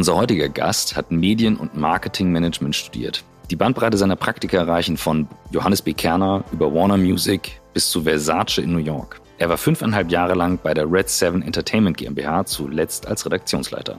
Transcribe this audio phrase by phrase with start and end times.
[0.00, 3.22] Unser heutiger Gast hat Medien- und Marketingmanagement studiert.
[3.50, 5.92] Die Bandbreite seiner Praktika reichen von Johannes B.
[5.92, 9.20] Kerner über Warner Music bis zu Versace in New York.
[9.36, 13.98] Er war fünfeinhalb Jahre lang bei der Red Seven Entertainment GmbH, zuletzt als Redaktionsleiter.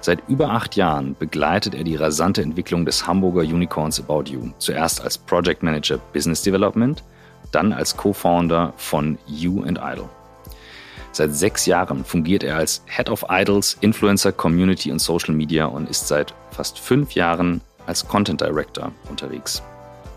[0.00, 4.52] Seit über acht Jahren begleitet er die rasante Entwicklung des Hamburger Unicorns About You.
[4.58, 7.02] Zuerst als Project Manager Business Development,
[7.50, 10.08] dann als Co-Founder von You and Idol.
[11.14, 15.88] Seit sechs Jahren fungiert er als Head of Idols, Influencer, Community und Social Media und
[15.88, 19.62] ist seit fast fünf Jahren als Content Director unterwegs.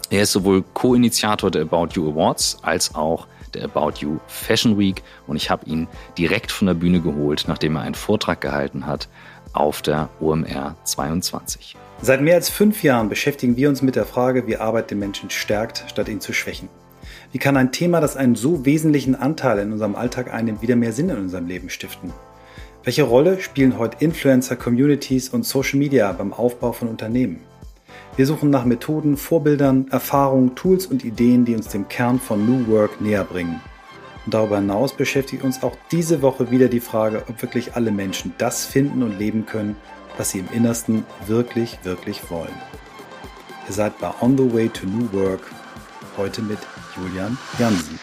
[0.09, 5.03] Er ist sowohl Co-Initiator der About You Awards als auch der About You Fashion Week
[5.27, 5.87] und ich habe ihn
[6.17, 9.07] direkt von der Bühne geholt, nachdem er einen Vortrag gehalten hat
[9.53, 11.75] auf der OMR 22.
[12.01, 15.29] Seit mehr als fünf Jahren beschäftigen wir uns mit der Frage, wie Arbeit den Menschen
[15.29, 16.69] stärkt, statt ihn zu schwächen.
[17.37, 20.91] Wie kann ein Thema, das einen so wesentlichen Anteil in unserem Alltag einnimmt, wieder mehr
[20.91, 22.11] Sinn in unserem Leben stiften?
[22.83, 27.41] Welche Rolle spielen heute Influencer, Communities und Social Media beim Aufbau von Unternehmen?
[28.15, 32.73] Wir suchen nach Methoden, Vorbildern, Erfahrungen, Tools und Ideen, die uns dem Kern von New
[32.73, 33.61] Work näher bringen.
[34.25, 38.33] Und darüber hinaus beschäftigt uns auch diese Woche wieder die Frage, ob wirklich alle Menschen
[38.39, 39.75] das finden und leben können,
[40.17, 42.55] was sie im Innersten wirklich, wirklich wollen.
[43.67, 45.41] Ihr seid bei On the Way to New Work,
[46.17, 46.57] heute mit
[46.97, 47.99] Julian Jansen.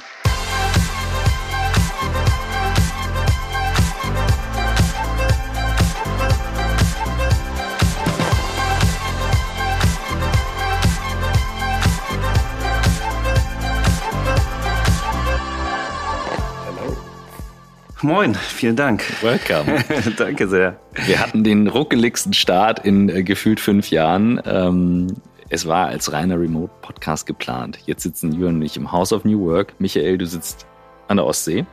[18.05, 19.03] Moin, vielen Dank.
[19.23, 19.83] Welcome.
[20.19, 20.79] Danke sehr.
[21.07, 24.41] Wir hatten den ruckeligsten Start in äh, gefühlt fünf Jahren.
[24.45, 25.07] Ähm,
[25.51, 27.79] es war als reiner Remote-Podcast geplant.
[27.87, 29.75] Jetzt sitzen Jürgen und ich im House of New Work.
[29.79, 30.67] Michael, du sitzt
[31.09, 31.67] an der Ostsee.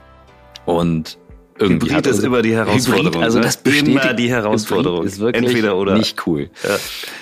[0.65, 1.17] Und
[1.57, 3.05] irgendwie Hybrid hat ist unser- immer die Herausforderung.
[3.13, 3.45] Hybrid, also ne?
[3.45, 5.05] das bestätigt, immer die Herausforderung.
[5.05, 5.97] Ist wirklich Entweder oder.
[5.97, 6.49] nicht cool.
[6.63, 6.77] Ja.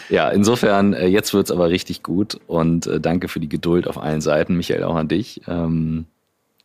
[0.10, 3.98] Ja, insofern, äh, jetzt wird's aber richtig gut und äh, danke für die Geduld auf
[4.02, 4.58] allen Seiten.
[4.58, 5.42] Michael, auch an dich.
[5.48, 6.06] Ähm,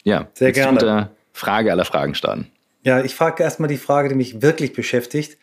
[0.03, 0.73] ja, Sehr gerne.
[0.73, 2.47] mit der Frage aller Fragen starten.
[2.85, 5.37] Ja, ich frage erstmal die Frage, die mich wirklich beschäftigt.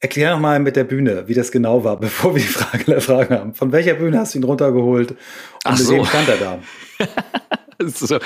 [0.00, 3.00] Erklär noch mal mit der Bühne, wie das genau war, bevor wir die Frage der
[3.00, 3.54] Fragen haben.
[3.54, 5.12] Von welcher Bühne hast du ihn runtergeholt?
[5.12, 5.18] Und
[5.64, 5.92] Ach mit so.
[5.94, 6.58] wem stand er da?
[7.86, 8.18] so.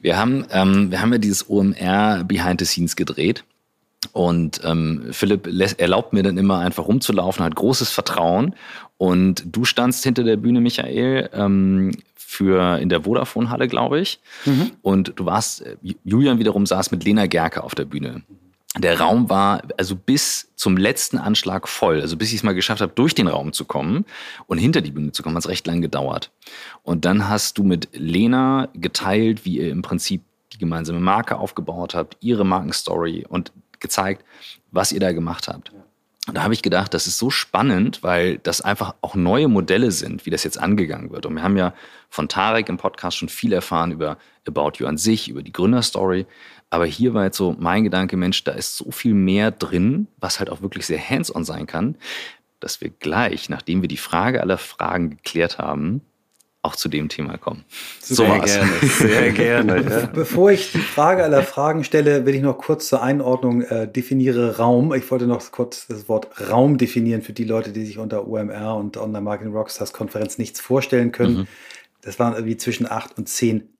[0.00, 3.44] Wir haben, ähm, wir haben ja dieses OMR Behind the Scenes gedreht.
[4.12, 5.48] Und ähm, Philipp
[5.78, 8.54] erlaubt mir dann immer einfach rumzulaufen, hat großes Vertrauen.
[8.96, 14.20] Und du standst hinter der Bühne, Michael, ähm, für in der Vodafone-Halle, glaube ich.
[14.82, 18.22] Und du warst, äh, Julian wiederum saß mit Lena Gerke auf der Bühne.
[18.76, 22.00] Der Raum war also bis zum letzten Anschlag voll.
[22.00, 24.04] Also bis ich es mal geschafft habe, durch den Raum zu kommen
[24.46, 26.30] und hinter die Bühne zu kommen, hat es recht lang gedauert.
[26.82, 31.94] Und dann hast du mit Lena geteilt, wie ihr im Prinzip die gemeinsame Marke aufgebaut
[31.94, 34.24] habt, ihre Markenstory und gezeigt,
[34.70, 35.72] was ihr da gemacht habt.
[36.28, 39.90] Und da habe ich gedacht, das ist so spannend, weil das einfach auch neue Modelle
[39.90, 41.24] sind, wie das jetzt angegangen wird.
[41.24, 41.72] Und wir haben ja
[42.10, 46.26] von Tarek im Podcast schon viel erfahren über About You an sich, über die Gründerstory.
[46.70, 50.38] Aber hier war jetzt so mein Gedanke, Mensch, da ist so viel mehr drin, was
[50.38, 51.96] halt auch wirklich sehr hands-on sein kann,
[52.60, 56.02] dass wir gleich, nachdem wir die Frage aller Fragen geklärt haben,
[56.62, 57.64] auch zu dem Thema kommen.
[58.00, 58.52] So Sehr war's.
[58.52, 59.82] gerne, sehr gerne.
[59.82, 60.06] Ja.
[60.06, 64.56] Bevor ich die Frage aller Fragen stelle, will ich noch kurz zur Einordnung äh, definiere
[64.56, 64.92] Raum.
[64.92, 68.74] Ich wollte noch kurz das Wort Raum definieren für die Leute, die sich unter OMR
[68.76, 71.46] und Online Marketing Rockstars Konferenz nichts vorstellen können.
[72.02, 73.28] Das waren irgendwie zwischen 8 und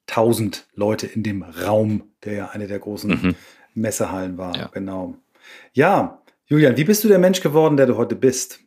[0.08, 3.34] 10.000 Leute in dem Raum, der ja eine der großen Mhm.
[3.74, 4.56] Messehallen war.
[4.56, 4.68] Ja.
[4.68, 5.14] Genau.
[5.72, 8.60] Ja, Julian, wie bist du der Mensch geworden, der du heute bist?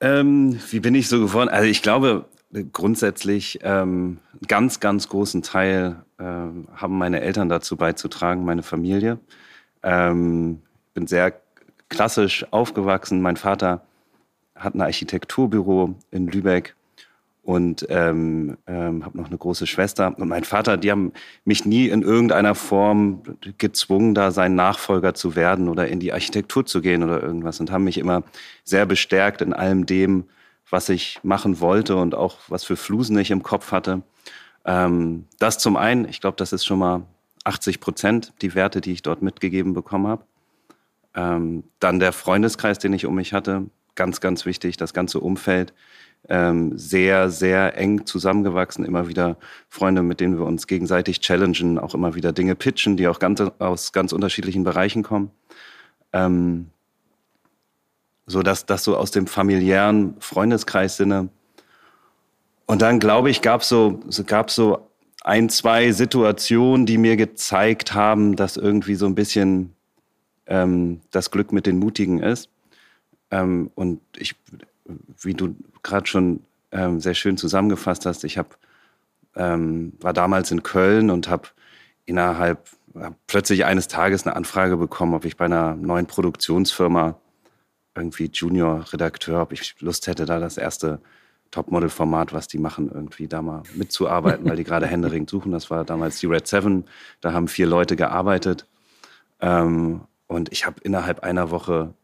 [0.00, 1.48] Ähm, wie bin ich so geworden?
[1.48, 2.26] Also ich glaube
[2.72, 9.18] grundsätzlich ähm, einen ganz, ganz großen Teil ähm, haben meine Eltern dazu beizutragen, meine Familie.
[9.82, 10.62] Ähm,
[10.94, 11.40] bin sehr
[11.88, 13.20] klassisch aufgewachsen.
[13.20, 13.82] Mein Vater
[14.54, 16.74] hat ein Architekturbüro in Lübeck
[17.48, 20.14] und ähm, ähm, habe noch eine große Schwester.
[20.18, 21.14] Und mein Vater, die haben
[21.46, 23.22] mich nie in irgendeiner Form
[23.56, 27.70] gezwungen, da sein Nachfolger zu werden oder in die Architektur zu gehen oder irgendwas und
[27.70, 28.22] haben mich immer
[28.64, 30.24] sehr bestärkt in allem dem,
[30.68, 34.02] was ich machen wollte und auch was für Flusen ich im Kopf hatte.
[34.66, 37.04] Ähm, das zum einen, ich glaube, das ist schon mal
[37.44, 40.24] 80 Prozent die Werte, die ich dort mitgegeben bekommen habe.
[41.14, 45.72] Ähm, dann der Freundeskreis, den ich um mich hatte, ganz, ganz wichtig, das ganze Umfeld,
[46.28, 49.36] ähm, sehr, sehr eng zusammengewachsen, immer wieder
[49.68, 53.40] Freunde, mit denen wir uns gegenseitig challengen, auch immer wieder Dinge pitchen, die auch ganz,
[53.58, 55.30] aus ganz unterschiedlichen Bereichen kommen.
[56.12, 56.68] Ähm,
[58.26, 61.30] so dass das so aus dem familiären Freundeskreis sinne.
[62.66, 64.90] Und dann glaube ich, gab so, so gab so
[65.22, 69.74] ein, zwei Situationen, die mir gezeigt haben, dass irgendwie so ein bisschen
[70.46, 72.50] ähm, das Glück mit den Mutigen ist.
[73.30, 74.36] Ähm, und ich,
[75.22, 76.40] wie du gerade schon
[76.72, 78.58] ähm, sehr schön zusammengefasst hast, ich hab,
[79.36, 81.48] ähm, war damals in Köln und habe
[82.06, 87.18] innerhalb hab plötzlich eines Tages eine Anfrage bekommen, ob ich bei einer neuen Produktionsfirma
[87.94, 91.00] irgendwie Junior-Redakteur, ob ich Lust hätte, da das erste
[91.50, 95.52] Topmodel-Format, was die machen, irgendwie da mal mitzuarbeiten, weil die gerade händeringend suchen.
[95.52, 96.84] Das war damals die Red Seven.
[97.20, 98.66] Da haben vier Leute gearbeitet.
[99.40, 101.94] Ähm, und ich habe innerhalb einer Woche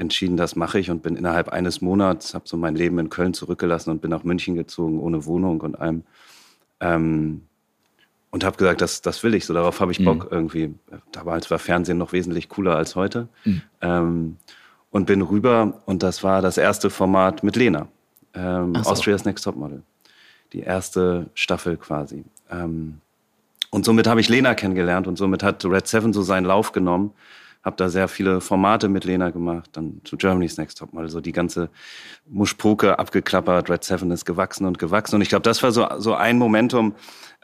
[0.00, 3.34] entschieden, das mache ich und bin innerhalb eines Monats, habe so mein Leben in Köln
[3.34, 6.02] zurückgelassen und bin nach München gezogen, ohne Wohnung und allem.
[6.80, 7.42] Ähm,
[8.30, 10.28] und habe gesagt, das, das will ich, so darauf habe ich Bock mhm.
[10.30, 10.74] irgendwie.
[11.12, 13.28] Damals war Fernsehen noch wesentlich cooler als heute.
[13.44, 13.62] Mhm.
[13.80, 14.36] Ähm,
[14.90, 17.88] und bin rüber und das war das erste Format mit Lena
[18.34, 18.90] ähm, so.
[18.90, 19.82] Austria's Next Topmodel.
[20.52, 22.24] Die erste Staffel quasi.
[22.50, 23.00] Ähm,
[23.70, 27.12] und somit habe ich Lena kennengelernt und somit hat Red Seven so seinen Lauf genommen.
[27.62, 31.32] Habe da sehr viele Formate mit Lena gemacht, dann zu Germany's Next Topmodel, so die
[31.32, 31.68] ganze
[32.26, 35.16] Muschpoke abgeklappert, Red Seven ist gewachsen und gewachsen.
[35.16, 36.94] Und ich glaube, das war so, so ein Momentum,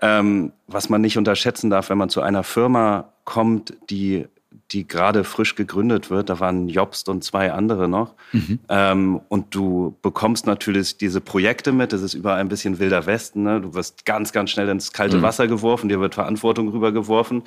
[0.01, 4.27] ähm, was man nicht unterschätzen darf, wenn man zu einer Firma kommt, die
[4.73, 6.29] die gerade frisch gegründet wird.
[6.29, 8.15] Da waren Jobst und zwei andere noch.
[8.33, 8.59] Mhm.
[8.69, 11.93] Ähm, und du bekommst natürlich diese Projekte mit.
[11.93, 13.45] Das ist überall ein bisschen wilder Westen.
[13.45, 13.61] Ne?
[13.61, 15.23] Du wirst ganz, ganz schnell ins kalte mhm.
[15.23, 15.89] Wasser geworfen.
[15.89, 17.43] Dir wird Verantwortung rübergeworfen.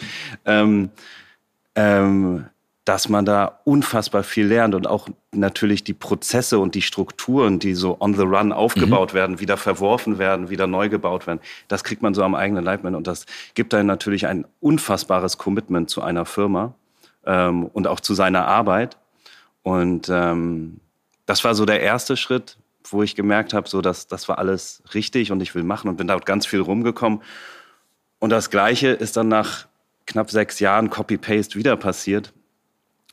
[0.46, 0.90] Ähm,
[1.76, 2.46] ähm,
[2.90, 7.76] dass man da unfassbar viel lernt und auch natürlich die Prozesse und die Strukturen, die
[7.76, 9.16] so on the run aufgebaut mhm.
[9.16, 11.40] werden, wieder verworfen werden, wieder neu gebaut werden.
[11.68, 15.38] Das kriegt man so am eigenen Leib mit und das gibt einem natürlich ein unfassbares
[15.38, 16.74] Commitment zu einer Firma
[17.28, 18.98] ähm, und auch zu seiner Arbeit.
[19.62, 20.80] Und ähm,
[21.28, 22.58] das war so der erste Schritt,
[22.90, 25.98] wo ich gemerkt habe, so dass das war alles richtig und ich will machen und
[25.98, 27.22] bin dort ganz viel rumgekommen.
[28.18, 29.68] Und das Gleiche ist dann nach
[30.08, 32.34] knapp sechs Jahren Copy-Paste wieder passiert.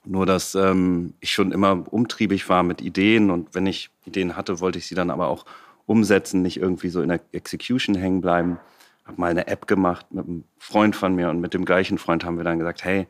[0.06, 4.61] Nur, dass ähm, ich schon immer umtriebig war mit Ideen und wenn ich Ideen hatte,
[4.61, 5.44] wollte ich sie dann aber auch
[5.85, 8.58] umsetzen, nicht irgendwie so in der Execution hängen bleiben.
[9.05, 12.25] Habe mal eine App gemacht mit einem Freund von mir und mit dem gleichen Freund
[12.25, 13.06] haben wir dann gesagt, hey,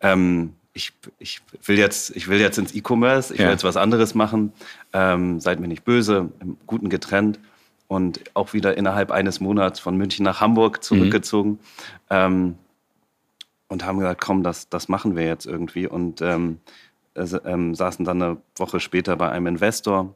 [0.00, 3.46] Ähm, ich, ich, will jetzt, ich will jetzt ins E-Commerce, ich ja.
[3.46, 4.52] will jetzt was anderes machen.
[4.92, 7.40] Ähm, seid mir nicht böse, im Guten getrennt
[7.88, 11.50] und auch wieder innerhalb eines Monats von München nach Hamburg zurückgezogen.
[11.50, 11.58] Mhm.
[12.10, 12.54] Ähm,
[13.68, 15.86] und haben gesagt, komm, das, das machen wir jetzt irgendwie.
[15.86, 16.58] Und ähm,
[17.14, 20.14] äh, ähm, saßen dann eine Woche später bei einem Investor.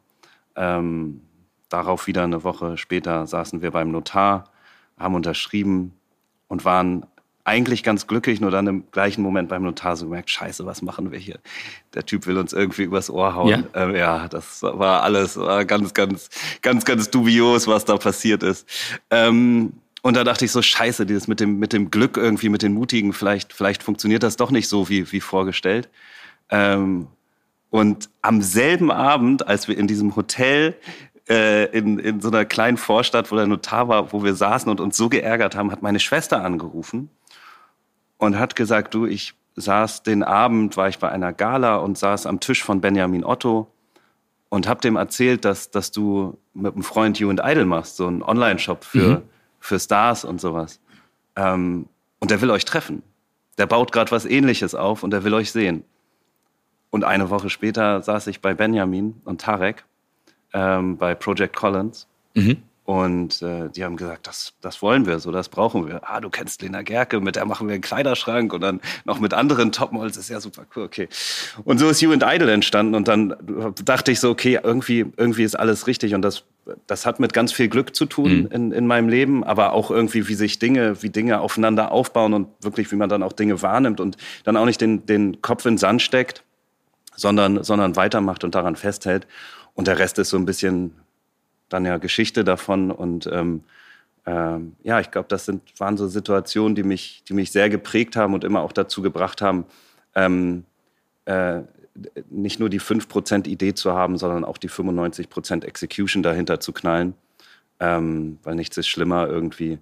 [0.56, 1.22] Ähm,
[1.68, 4.44] darauf wieder eine Woche später saßen wir beim Notar,
[4.98, 5.94] haben unterschrieben
[6.48, 7.06] und waren
[7.44, 11.10] eigentlich ganz glücklich, nur dann im gleichen Moment beim Notar so gemerkt, scheiße, was machen
[11.10, 11.38] wir hier?
[11.94, 13.48] Der Typ will uns irgendwie übers Ohr hauen.
[13.48, 16.30] Ja, ähm, ja das war alles war ganz, ganz,
[16.62, 18.68] ganz, ganz dubios, was da passiert ist.
[19.10, 19.72] Ähm,
[20.02, 22.74] und da dachte ich so, scheiße, dieses mit dem, mit dem Glück irgendwie, mit den
[22.74, 25.88] Mutigen, vielleicht, vielleicht funktioniert das doch nicht so, wie, wie vorgestellt.
[26.50, 27.08] Ähm,
[27.70, 30.76] und am selben Abend, als wir in diesem Hotel
[31.28, 34.80] äh, in, in so einer kleinen Vorstadt, wo der Notar war, wo wir saßen und
[34.80, 37.08] uns so geärgert haben, hat meine Schwester angerufen
[38.22, 42.26] und hat gesagt, du, ich saß den Abend, war ich bei einer Gala und saß
[42.26, 43.66] am Tisch von Benjamin Otto
[44.48, 48.06] und hab dem erzählt, dass, dass du mit einem Freund You and Idol machst, so
[48.06, 49.22] einen Online-Shop für, mhm.
[49.58, 50.78] für Stars und sowas.
[51.34, 51.86] Ähm,
[52.20, 53.02] und der will euch treffen.
[53.58, 55.82] Der baut gerade was ähnliches auf und der will euch sehen.
[56.90, 59.84] Und eine Woche später saß ich bei Benjamin und Tarek
[60.52, 62.06] ähm, bei Project Collins.
[62.34, 62.62] Mhm.
[62.84, 66.00] Und äh, die haben gesagt, das, das wollen wir so, das brauchen wir.
[66.02, 69.34] Ah, du kennst Lena Gerke, mit der machen wir einen Kleiderschrank und dann noch mit
[69.34, 71.08] anderen Topmodels, ist ja super cool, okay.
[71.64, 73.36] Und so ist You and Idol entstanden und dann
[73.84, 76.42] dachte ich so, okay, irgendwie, irgendwie ist alles richtig und das,
[76.88, 78.46] das hat mit ganz viel Glück zu tun mhm.
[78.50, 82.48] in, in meinem Leben, aber auch irgendwie, wie sich Dinge, wie Dinge aufeinander aufbauen und
[82.62, 85.74] wirklich, wie man dann auch Dinge wahrnimmt und dann auch nicht den, den Kopf in
[85.74, 86.42] den Sand steckt
[87.14, 89.26] sondern, sondern weitermacht und daran festhält.
[89.74, 90.94] Und der Rest ist so ein bisschen
[91.72, 92.90] dann ja Geschichte davon.
[92.90, 93.62] Und ähm,
[94.26, 98.16] ähm, ja, ich glaube, das sind, waren so Situationen, die mich, die mich sehr geprägt
[98.16, 99.64] haben und immer auch dazu gebracht haben,
[100.14, 100.64] ähm,
[101.24, 101.60] äh,
[102.30, 107.14] nicht nur die 5% Idee zu haben, sondern auch die 95% Execution dahinter zu knallen.
[107.80, 109.78] Ähm, weil nichts ist schlimmer, irgendwie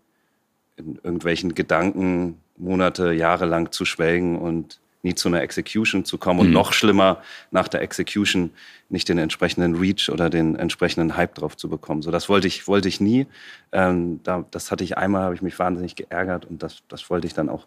[0.77, 6.41] in irgendwelchen Gedanken Monate, Jahre lang zu schwelgen und nie zu einer Execution zu kommen.
[6.41, 6.55] Und mhm.
[6.55, 8.51] noch schlimmer, nach der Execution
[8.89, 12.03] nicht den entsprechenden Reach oder den entsprechenden Hype drauf zu bekommen.
[12.03, 13.27] So, das wollte ich, wollte ich nie.
[13.73, 17.27] Ähm, da, das hatte ich einmal, habe ich mich wahnsinnig geärgert und das, das wollte
[17.27, 17.67] ich dann auch,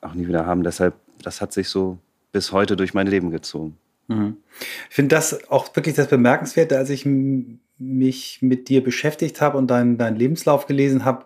[0.00, 0.62] auch nie wieder haben.
[0.62, 1.98] Deshalb, das hat sich so
[2.32, 3.76] bis heute durch mein Leben gezogen.
[4.08, 4.36] Mhm.
[4.90, 7.06] Ich finde das auch wirklich das Bemerkenswerte, als ich
[7.78, 11.24] mich mit dir beschäftigt habe und deinen dein Lebenslauf gelesen habe,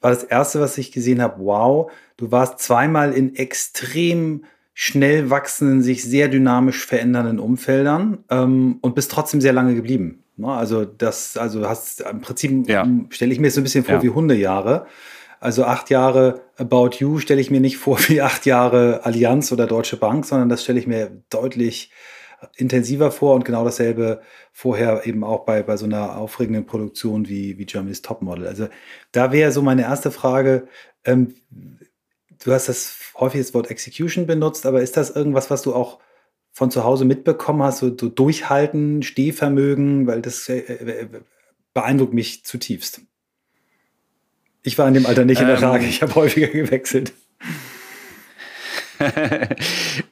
[0.00, 4.44] war das erste, was ich gesehen habe, wow, du warst zweimal in extrem
[4.80, 10.22] schnell wachsenden, sich sehr dynamisch verändernden Umfeldern ähm, und bist trotzdem sehr lange geblieben.
[10.36, 10.46] Ne?
[10.46, 12.86] Also das, also hast im Prinzip ja.
[13.10, 14.02] stelle ich mir so ein bisschen vor ja.
[14.04, 14.86] wie Hundejahre.
[15.40, 19.66] Also acht Jahre About You stelle ich mir nicht vor wie acht Jahre Allianz oder
[19.66, 21.90] Deutsche Bank, sondern das stelle ich mir deutlich
[22.54, 24.20] intensiver vor und genau dasselbe
[24.52, 28.46] vorher eben auch bei, bei so einer aufregenden Produktion wie, wie Germany's Topmodel.
[28.46, 28.68] Also
[29.10, 30.68] da wäre so meine erste Frage,
[31.04, 31.34] ähm,
[32.44, 35.98] du hast das häufig das Wort Execution benutzt, aber ist das irgendwas, was du auch
[36.52, 41.08] von zu Hause mitbekommen hast, so, so Durchhalten, Stehvermögen, weil das äh, äh,
[41.72, 43.02] beeindruckt mich zutiefst.
[44.62, 47.12] Ich war in dem Alter nicht in der Lage, ähm, ich habe häufiger gewechselt.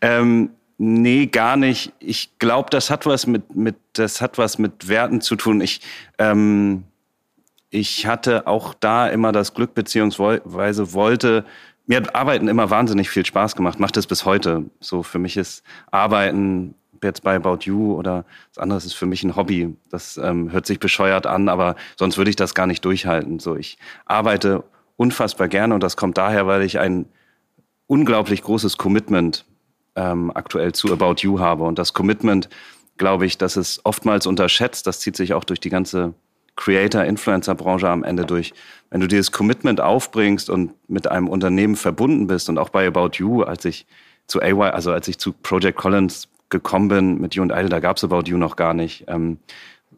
[0.01, 1.93] ähm, nee, gar nicht.
[1.99, 5.61] Ich glaube, das hat was mit, mit, das hat was mit Werten zu tun.
[5.61, 5.81] Ich,
[6.19, 6.85] ähm,
[7.71, 11.45] ich hatte auch da immer das Glück, beziehungsweise wollte
[11.87, 14.65] mir hat Arbeiten immer wahnsinnig viel Spaß gemacht, macht es bis heute.
[14.81, 19.23] So für mich ist Arbeiten jetzt bei About You oder das andere ist für mich
[19.23, 19.77] ein Hobby.
[19.91, 23.39] Das ähm, hört sich bescheuert an, aber sonst würde ich das gar nicht durchhalten.
[23.39, 24.65] So ich arbeite
[24.97, 27.07] unfassbar gerne und das kommt daher, weil ich ein
[27.87, 29.45] unglaublich großes Commitment
[29.95, 32.49] ähm, aktuell zu About You habe und das Commitment,
[32.97, 34.87] glaube ich, das ist oftmals unterschätzt.
[34.87, 36.15] Das zieht sich auch durch die ganze
[36.57, 38.53] Creator-Influencer-Branche am Ende durch.
[38.91, 43.11] Wenn du dieses Commitment aufbringst und mit einem Unternehmen verbunden bist und auch bei About
[43.15, 43.87] You, als ich
[44.27, 47.81] zu AY, also als ich zu Project Collins gekommen bin mit You und Idle, da
[47.81, 49.05] gab es About You noch gar nicht.
[49.09, 49.39] Ähm,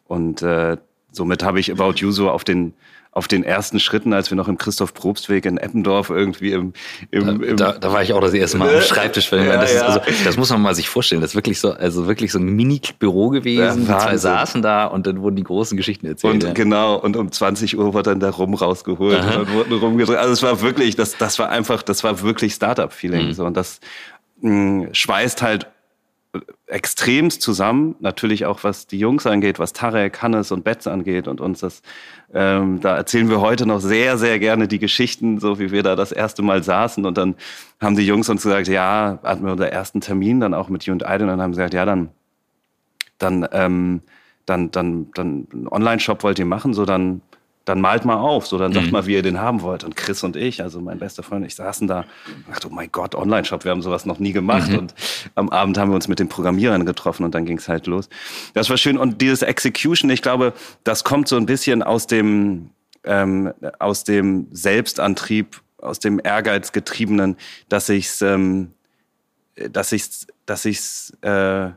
[0.06, 0.76] und äh,
[1.12, 2.74] somit habe ich About You so auf den
[3.18, 6.72] auf den ersten Schritten, als wir noch im Christoph-Probst-Weg in Eppendorf irgendwie im,
[7.10, 9.32] im, im da, da, war ich auch das erste Mal am Schreibtisch.
[9.32, 9.80] Ja, das, ja.
[9.82, 11.20] also, das muss man mal sich vorstellen.
[11.20, 13.87] Das ist wirklich so, also wirklich so ein Mini-Büro gewesen.
[13.88, 16.44] Ja, die zwei saßen da und dann wurden die großen Geschichten erzählt.
[16.44, 19.40] Und genau, und um 20 Uhr wurde dann der Rum rausgeholt Aha.
[19.40, 20.16] und wurden rumgedreht.
[20.16, 23.26] Also es war wirklich, das, das war einfach, das war wirklich Startup-Feeling.
[23.26, 23.32] Mhm.
[23.32, 23.80] So, und das
[24.42, 25.66] mh, schweißt halt
[26.68, 31.40] extremst zusammen, natürlich auch was die Jungs angeht, was Tarek, Hannes und Betz angeht und
[31.40, 31.82] uns das,
[32.32, 35.96] ähm, da erzählen wir heute noch sehr, sehr gerne die Geschichten, so wie wir da
[35.96, 37.06] das erste Mal saßen.
[37.06, 37.37] Und dann
[37.80, 40.92] haben die Jungs uns gesagt, ja, hatten wir unseren ersten Termin dann auch mit You
[40.92, 42.10] und Idol und dann haben sie gesagt, ja, dann,
[43.16, 44.02] dann, ähm,
[44.44, 47.22] dann, dann, dann, einen Online-Shop wollt ihr machen, so dann
[47.68, 48.92] dann malt mal auf, so dann sagt mhm.
[48.92, 49.84] mal, wie ihr den haben wollt.
[49.84, 52.90] Und Chris und ich, also mein bester Freund, ich saßen da und dachte, oh mein
[52.90, 54.70] Gott, Online-Shop, wir haben sowas noch nie gemacht.
[54.70, 54.78] Mhm.
[54.78, 54.94] Und
[55.34, 58.08] am Abend haben wir uns mit den Programmierern getroffen und dann ging es halt los.
[58.54, 58.96] Das war schön.
[58.96, 62.70] Und dieses Execution, ich glaube, das kommt so ein bisschen aus dem,
[63.04, 67.37] ähm, aus dem Selbstantrieb, aus dem Ehrgeizgetriebenen,
[67.68, 68.72] dass ich's, ähm,
[69.70, 71.70] dass ich's, dass ich's, äh,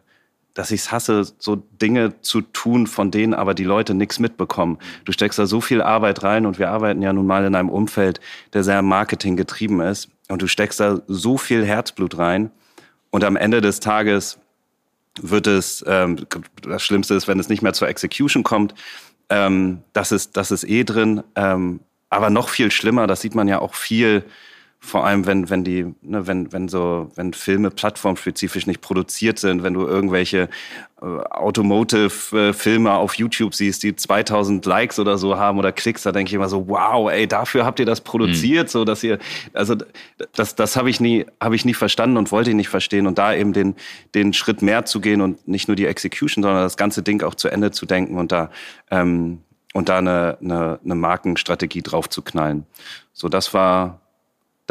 [0.53, 4.77] dass ich es hasse, so Dinge zu tun, von denen aber die Leute nichts mitbekommen.
[5.05, 7.70] Du steckst da so viel Arbeit rein und wir arbeiten ja nun mal in einem
[7.70, 8.20] Umfeld,
[8.53, 10.10] der sehr Marketing getrieben ist.
[10.27, 12.51] Und du steckst da so viel Herzblut rein.
[13.10, 14.39] Und am Ende des Tages
[15.22, 16.25] wird es, ähm,
[16.62, 18.74] das Schlimmste ist, wenn es nicht mehr zur Execution kommt.
[19.29, 21.24] Ähm, das, ist, das ist eh drin.
[21.36, 24.25] Ähm, aber noch viel schlimmer, das sieht man ja auch viel
[24.83, 29.61] vor allem wenn wenn die ne, wenn wenn so wenn Filme plattformspezifisch nicht produziert sind,
[29.61, 30.50] wenn du irgendwelche
[31.01, 36.01] äh, Automotive äh, Filme auf YouTube siehst, die 2000 Likes oder so haben oder Klicks,
[36.01, 38.71] da denke ich immer so, wow, ey, dafür habt ihr das produziert, mhm.
[38.71, 39.19] so dass ihr
[39.53, 39.75] also
[40.33, 43.19] das das habe ich nie habe ich nie verstanden und wollte ich nicht verstehen und
[43.19, 43.75] da eben den
[44.15, 47.35] den Schritt mehr zu gehen und nicht nur die Execution, sondern das ganze Ding auch
[47.35, 48.50] zu Ende zu denken und da
[48.89, 49.41] ähm,
[49.73, 52.65] und da eine, eine, eine Markenstrategie drauf zu knallen.
[53.13, 54.00] So, das war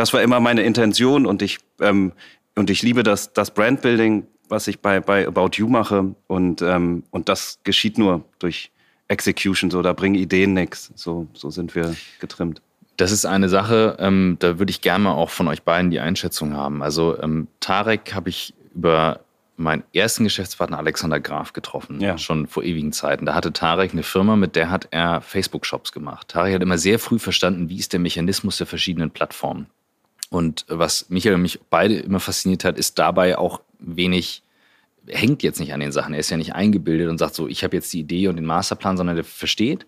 [0.01, 2.13] das war immer meine Intention und ich, ähm,
[2.57, 6.15] und ich liebe das, das Brandbuilding, was ich bei, bei About You mache.
[6.27, 8.71] Und, ähm, und das geschieht nur durch
[9.09, 9.71] Execution.
[9.71, 10.91] So, da bringen Ideen nichts.
[10.95, 12.63] So, so sind wir getrimmt.
[12.97, 16.01] Das ist eine Sache, ähm, da würde ich gerne mal auch von euch beiden die
[16.01, 16.83] Einschätzung haben.
[16.83, 19.21] Also ähm, Tarek habe ich über
[19.59, 22.17] meinen ersten Geschäftspartner Alexander Graf getroffen, Ja.
[22.17, 23.27] schon vor ewigen Zeiten.
[23.27, 26.29] Da hatte Tarek eine Firma, mit der hat er Facebook-Shops gemacht.
[26.29, 29.67] Tarek hat immer sehr früh verstanden, wie ist der Mechanismus der verschiedenen Plattformen.
[30.31, 34.43] Und was Michael und mich beide immer fasziniert hat, ist dabei auch wenig,
[35.09, 36.15] hängt jetzt nicht an den Sachen.
[36.15, 38.47] Er ist ja nicht eingebildet und sagt so, ich habe jetzt die Idee und den
[38.47, 39.87] Masterplan, sondern der versteht,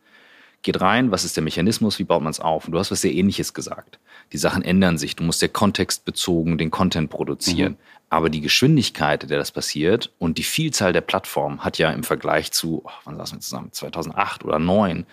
[0.62, 2.66] geht rein, was ist der Mechanismus, wie baut man es auf?
[2.66, 3.99] Und du hast was sehr ähnliches gesagt.
[4.32, 5.16] Die Sachen ändern sich.
[5.16, 7.76] Du musst sehr kontextbezogen den Content produzieren.
[8.11, 12.04] Aber die Geschwindigkeit, in der das passiert und die Vielzahl der Plattformen hat ja im
[12.04, 15.06] Vergleich zu, oh, wann saßen wir zusammen, 2008 oder 2009,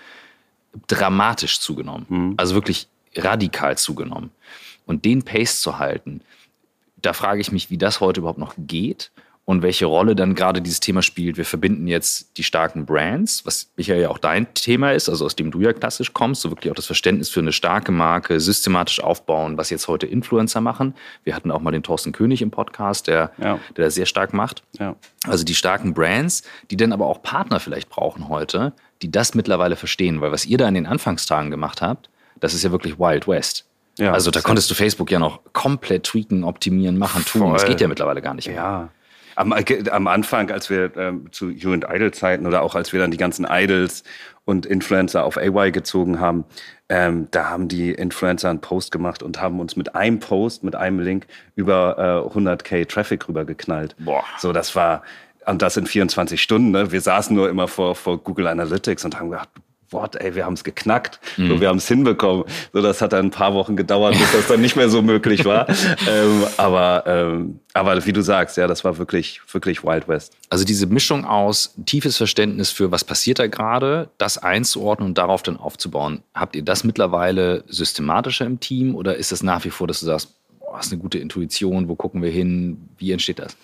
[0.88, 2.34] dramatisch zugenommen.
[2.38, 4.32] Also wirklich radikal zugenommen.
[4.86, 6.22] Und den Pace zu halten,
[7.02, 9.12] da frage ich mich, wie das heute überhaupt noch geht
[9.46, 11.38] und welche Rolle dann gerade dieses Thema spielt.
[11.38, 15.36] Wir verbinden jetzt die starken Brands, was sicher ja auch dein Thema ist, also aus
[15.36, 19.00] dem du ja klassisch kommst, so wirklich auch das Verständnis für eine starke Marke, systematisch
[19.02, 20.94] aufbauen, was jetzt heute Influencer machen.
[21.24, 23.60] Wir hatten auch mal den Thorsten König im Podcast, der, Ja.
[23.76, 24.62] der das sehr stark macht.
[24.78, 24.96] Ja.
[25.24, 29.76] Also die starken Brands, die dann aber auch Partner vielleicht brauchen heute, die das mittlerweile
[29.78, 30.22] verstehen.
[30.22, 32.10] Weil was ihr da in den Anfangstagen gemacht habt,
[32.40, 33.66] das ist ja wirklich Wild West.
[33.98, 37.52] Ja, also da das konntest du Facebook ja noch komplett tweaken, optimieren, machen, tun.
[37.52, 37.72] Das Voll.
[37.72, 38.56] geht ja mittlerweile gar nicht mehr.
[38.56, 38.90] Ja.
[39.36, 43.00] Am, am Anfang, als wir ähm, zu You and Idol Zeiten oder auch als wir
[43.00, 44.04] dann die ganzen Idols
[44.46, 46.44] und Influencer auf AY gezogen haben,
[46.90, 50.76] ähm, da haben die Influencer einen Post gemacht und haben uns mit einem Post, mit
[50.76, 53.96] einem Link über äh, 100k Traffic rübergeknallt.
[54.00, 54.24] Boah.
[54.40, 55.04] So, das war,
[55.46, 56.72] und das in 24 Stunden.
[56.72, 56.92] Ne?
[56.92, 59.50] Wir saßen nur immer vor, vor Google Analytics und haben gedacht,
[59.92, 62.46] What, ey, wir haben es geknackt, so, wir haben es hinbekommen.
[62.74, 65.46] So, das hat dann ein paar Wochen gedauert, bis das dann nicht mehr so möglich
[65.46, 65.68] war.
[66.08, 70.36] ähm, aber, ähm, aber wie du sagst, ja, das war wirklich, wirklich Wild West.
[70.50, 75.44] Also diese Mischung aus tiefes Verständnis für, was passiert da gerade, das einzuordnen und darauf
[75.44, 76.24] dann aufzubauen.
[76.34, 80.06] Habt ihr das mittlerweile systematischer im Team oder ist es nach wie vor, dass du
[80.06, 83.56] sagst, boah, hast eine gute Intuition, wo gucken wir hin, wie entsteht das?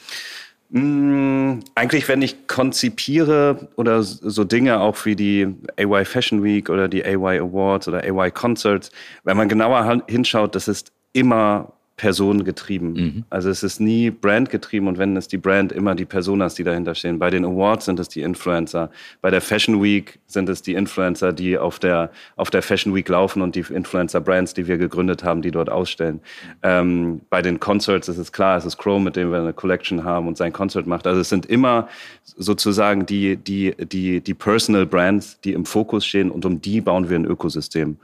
[0.70, 6.88] Mm, Eigentlich, wenn ich konzipiere oder so Dinge auch wie die AY Fashion Week oder
[6.88, 8.92] die AY Awards oder AY Concerts,
[9.24, 13.26] wenn man genauer hinschaut, das ist immer personengetrieben.
[13.30, 16.94] Also es ist nie brandgetrieben und wenn es die Brand immer die Personas, die dahinter
[16.94, 17.20] stehen.
[17.20, 18.90] Bei den Awards sind es die Influencer.
[19.22, 23.08] Bei der Fashion Week sind es die Influencer, die auf der, auf der Fashion Week
[23.08, 26.20] laufen und die Influencer-Brands, die wir gegründet haben, die dort ausstellen.
[26.64, 30.04] Ähm, bei den Concerts ist es klar, es ist Chrome, mit dem wir eine Collection
[30.04, 31.08] haben und sein Concert macht.
[31.08, 31.88] Also es sind immer
[32.24, 37.10] sozusagen die, die, die, die Personal Brands, die im Fokus stehen und um die bauen
[37.10, 37.98] wir ein Ökosystem.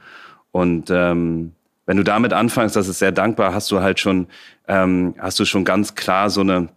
[0.50, 1.52] Und ähm,
[1.86, 4.28] wenn du damit anfängst, das ist sehr dankbar, hast du halt schon,
[4.68, 6.68] ähm, hast du schon ganz klar so eine,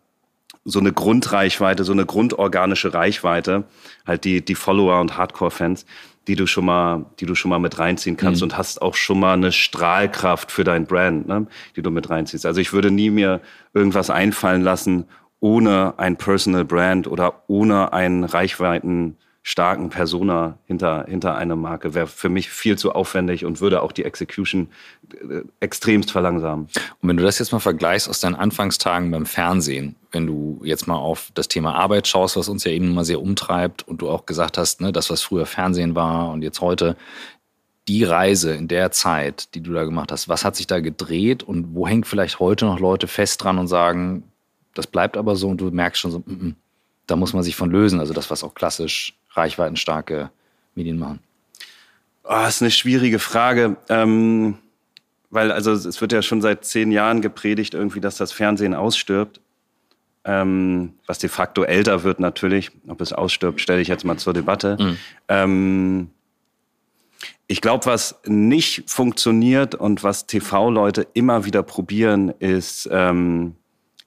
[0.64, 3.66] so eine Grundreichweite, so eine grundorganische Reichweite,
[4.06, 5.86] halt die, die Follower und Hardcore-Fans,
[6.28, 9.20] die du schon mal, die du schon mal mit reinziehen kannst und hast auch schon
[9.20, 12.48] mal eine Strahlkraft für dein Brand, ne, die du mit reinziehst.
[12.48, 13.42] Also ich würde nie mir
[13.74, 15.06] irgendwas einfallen lassen
[15.40, 21.94] ohne ein Personal Brand oder ohne einen Reichweiten starken Persona hinter, hinter einer Marke.
[21.94, 24.70] Wäre für mich viel zu aufwendig und würde auch die Execution
[25.14, 26.66] äh, extremst verlangsamen.
[27.00, 30.88] Und wenn du das jetzt mal vergleichst aus deinen Anfangstagen beim Fernsehen, wenn du jetzt
[30.88, 34.10] mal auf das Thema Arbeit schaust, was uns ja eben mal sehr umtreibt und du
[34.10, 36.98] auch gesagt hast, ne, das, was früher Fernsehen war und jetzt heute,
[37.88, 41.44] die Reise in der Zeit, die du da gemacht hast, was hat sich da gedreht
[41.44, 44.24] und wo hängt vielleicht heute noch Leute fest dran und sagen,
[44.74, 46.56] das bleibt aber so und du merkst schon so, mm, mm,
[47.06, 48.00] da muss man sich von lösen.
[48.00, 50.32] Also das, was auch klassisch reichweitenstarke
[50.76, 51.20] Medien machen.
[52.24, 53.78] Oh, das ist eine schwierige Frage.
[53.90, 54.58] Ähm,
[55.30, 59.42] weil also es wird ja schon seit zehn Jahren gepredigt, irgendwie, dass das Fernsehen ausstirbt.
[60.24, 62.72] Ähm, was de facto älter wird natürlich.
[62.88, 64.78] Ob es ausstirbt, stelle ich jetzt mal zur Debatte.
[65.28, 66.10] Ähm,
[67.48, 73.56] ich glaube, was nicht funktioniert und was TV-Leute immer wieder probieren, ist, ähm,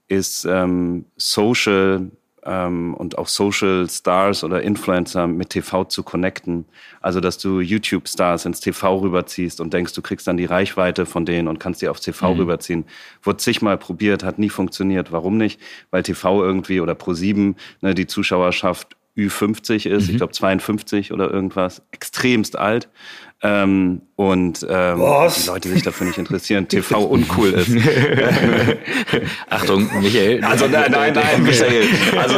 [0.08, 2.10] ist ähm, Social
[2.48, 6.64] ähm, und auch Social Stars oder Influencer mit TV zu connecten.
[7.00, 11.26] Also, dass du YouTube-Stars ins TV rüberziehst und denkst, du kriegst dann die Reichweite von
[11.26, 12.84] denen und kannst die auf TV rüberziehen.
[13.22, 15.12] Wurde zigmal probiert, hat nie funktioniert.
[15.12, 15.60] Warum nicht?
[15.90, 21.82] Weil TV irgendwie oder Pro7 ne, die Zuschauerschaft Ü50 ist, ich glaube 52 oder irgendwas,
[21.90, 22.88] extremst alt.
[23.40, 27.70] Ähm, und ähm, die Leute sich dafür nicht interessieren, TV uncool ist.
[29.48, 30.42] Achtung, Michael.
[30.44, 31.84] Also nein, nein, nein, Michael.
[32.16, 32.36] Also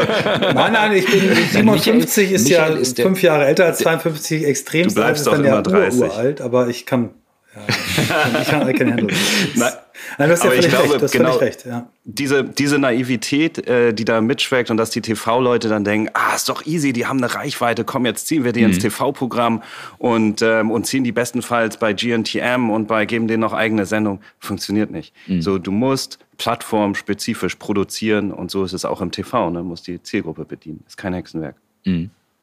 [0.54, 4.44] Nein, nein, ich bin 57, ist Michael ja ist der- fünf Jahre älter als 52,
[4.44, 6.00] extrem Du bleibst ist dann doch ja immer 30.
[6.02, 7.10] uralt, aber ich kann,
[7.54, 7.62] ja,
[8.42, 9.16] ich kann, I can handle.
[10.18, 10.28] Nein.
[10.28, 11.00] Du hast ja Aber ich völlig glaube, recht.
[11.00, 11.66] Du hast genau- völlig recht.
[11.66, 11.88] Ja.
[12.04, 16.48] diese, diese Naivität, äh, die da mitschweckt und dass die TV-Leute dann denken, ah, ist
[16.48, 19.62] doch easy, die haben eine Reichweite, komm, jetzt ziehen wir die ins TV-Programm
[19.98, 24.20] und, ähm, und ziehen die bestenfalls bei GNTM und bei geben denen noch eigene Sendung.
[24.38, 25.14] Funktioniert nicht.
[25.40, 29.62] So, du musst plattformspezifisch produzieren und so ist es auch im TV, ne?
[29.62, 30.82] Muss die Zielgruppe bedienen.
[30.86, 31.56] Ist kein Hexenwerk.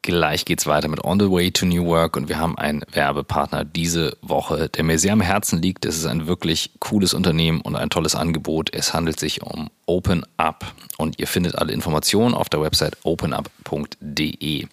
[0.08, 3.66] Gleich geht's weiter mit On the Way to New Work und wir haben einen Werbepartner
[3.66, 5.84] diese Woche, der mir sehr am Herzen liegt.
[5.84, 8.74] Es ist ein wirklich cooles Unternehmen und ein tolles Angebot.
[8.74, 14.68] Es handelt sich um Open Up und ihr findet alle Informationen auf der Website openup.de.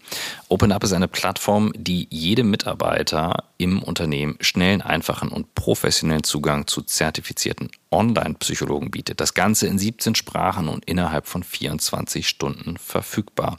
[0.51, 6.69] Open Up ist eine Plattform, die jedem Mitarbeiter im Unternehmen schnellen, einfachen und professionellen Zugang
[6.69, 9.21] zu zertifizierten Online-Psychologen bietet.
[9.21, 13.59] Das Ganze in 17 Sprachen und innerhalb von 24 Stunden verfügbar.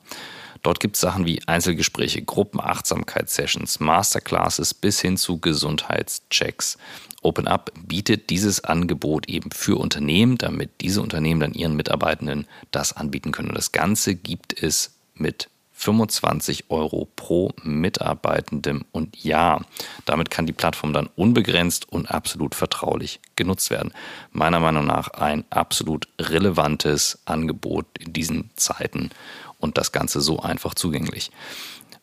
[0.65, 6.79] Dort gibt es Sachen wie Einzelgespräche, Gruppenachtsamkeitssessions, Masterclasses bis hin zu Gesundheitschecks.
[7.21, 13.31] OpenUp bietet dieses Angebot eben für Unternehmen, damit diese Unternehmen dann ihren Mitarbeitenden das anbieten
[13.31, 13.49] können.
[13.49, 19.65] Und das Ganze gibt es mit 25 Euro pro Mitarbeitendem und Jahr.
[20.05, 23.93] Damit kann die Plattform dann unbegrenzt und absolut vertraulich genutzt werden.
[24.31, 29.11] Meiner Meinung nach ein absolut relevantes Angebot in diesen Zeiten
[29.59, 31.31] und das Ganze so einfach zugänglich.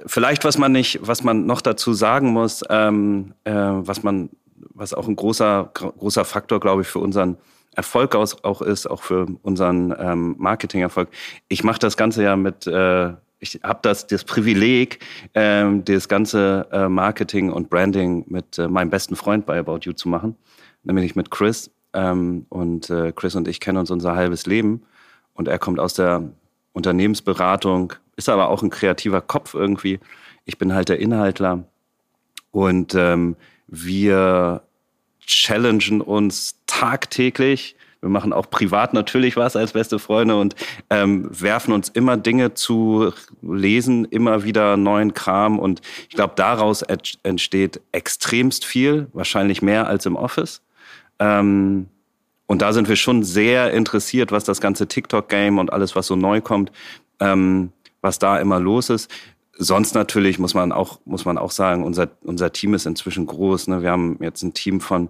[0.05, 4.29] vielleicht was man nicht, was man noch dazu sagen muss, ähm, äh, was man,
[4.73, 7.37] was auch ein großer gro- großer Faktor, glaube ich, für unseren
[7.75, 11.09] Erfolg aus, auch ist, auch für unseren ähm, Marketingerfolg.
[11.47, 14.99] Ich mache das Ganze ja mit, äh, ich habe das das Privileg,
[15.33, 19.93] ähm, das ganze äh, Marketing und Branding mit äh, meinem besten Freund bei About You
[19.93, 20.35] zu machen,
[20.83, 21.71] nämlich mit Chris.
[21.93, 24.83] Ähm, und äh, Chris und ich kennen uns unser halbes Leben.
[25.33, 26.29] Und er kommt aus der
[26.73, 29.99] Unternehmensberatung, ist aber auch ein kreativer Kopf irgendwie.
[30.45, 31.63] Ich bin halt der Inhaltler.
[32.51, 33.35] Und ähm,
[33.67, 34.61] wir
[35.25, 37.75] challengen uns tagtäglich.
[38.01, 40.55] Wir machen auch privat natürlich was als beste Freunde und
[40.89, 45.59] ähm, werfen uns immer Dinge zu lesen, immer wieder neuen Kram.
[45.59, 50.63] Und ich glaube, daraus ent- entsteht extremst viel, wahrscheinlich mehr als im Office.
[51.19, 51.87] Ähm,
[52.47, 56.15] und da sind wir schon sehr interessiert, was das ganze TikTok-Game und alles, was so
[56.15, 56.71] neu kommt,
[57.19, 59.11] ähm, was da immer los ist.
[59.57, 63.67] Sonst natürlich muss man auch, muss man auch sagen, unser, unser Team ist inzwischen groß.
[63.67, 63.83] Ne?
[63.83, 65.09] Wir haben jetzt ein Team von,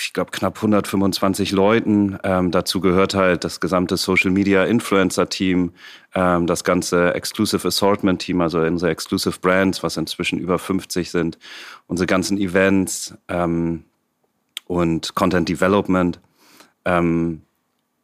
[0.00, 2.18] ich glaube, knapp 125 Leuten.
[2.24, 5.72] Ähm, dazu gehört halt das gesamte Social Media Influencer Team,
[6.14, 11.38] ähm, das ganze Exclusive Assortment Team, also unsere Exclusive Brands, was inzwischen über 50 sind,
[11.86, 13.84] unsere ganzen Events, ähm,
[14.68, 16.20] und Content Development.
[16.84, 17.42] Ähm,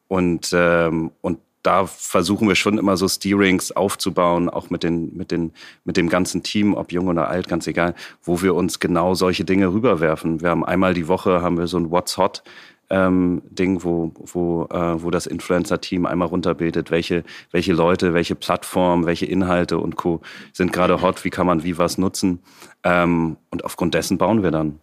[0.07, 5.31] und, ähm, und da versuchen wir schon immer so Steerings aufzubauen, auch mit, den, mit,
[5.31, 5.51] den,
[5.83, 9.45] mit dem ganzen Team, ob jung oder alt, ganz egal, wo wir uns genau solche
[9.45, 10.41] Dinge rüberwerfen.
[10.41, 12.43] Wir haben einmal die Woche haben wir so ein What's Hot
[12.89, 19.05] ähm, Ding, wo, wo, äh, wo das Influencer-Team einmal runterbetet, welche, welche Leute, welche Plattformen,
[19.05, 20.21] welche Inhalte und Co.
[20.53, 22.39] sind gerade hot, wie kann man wie was nutzen.
[22.83, 24.79] Ähm, und aufgrund dessen bauen wir dann.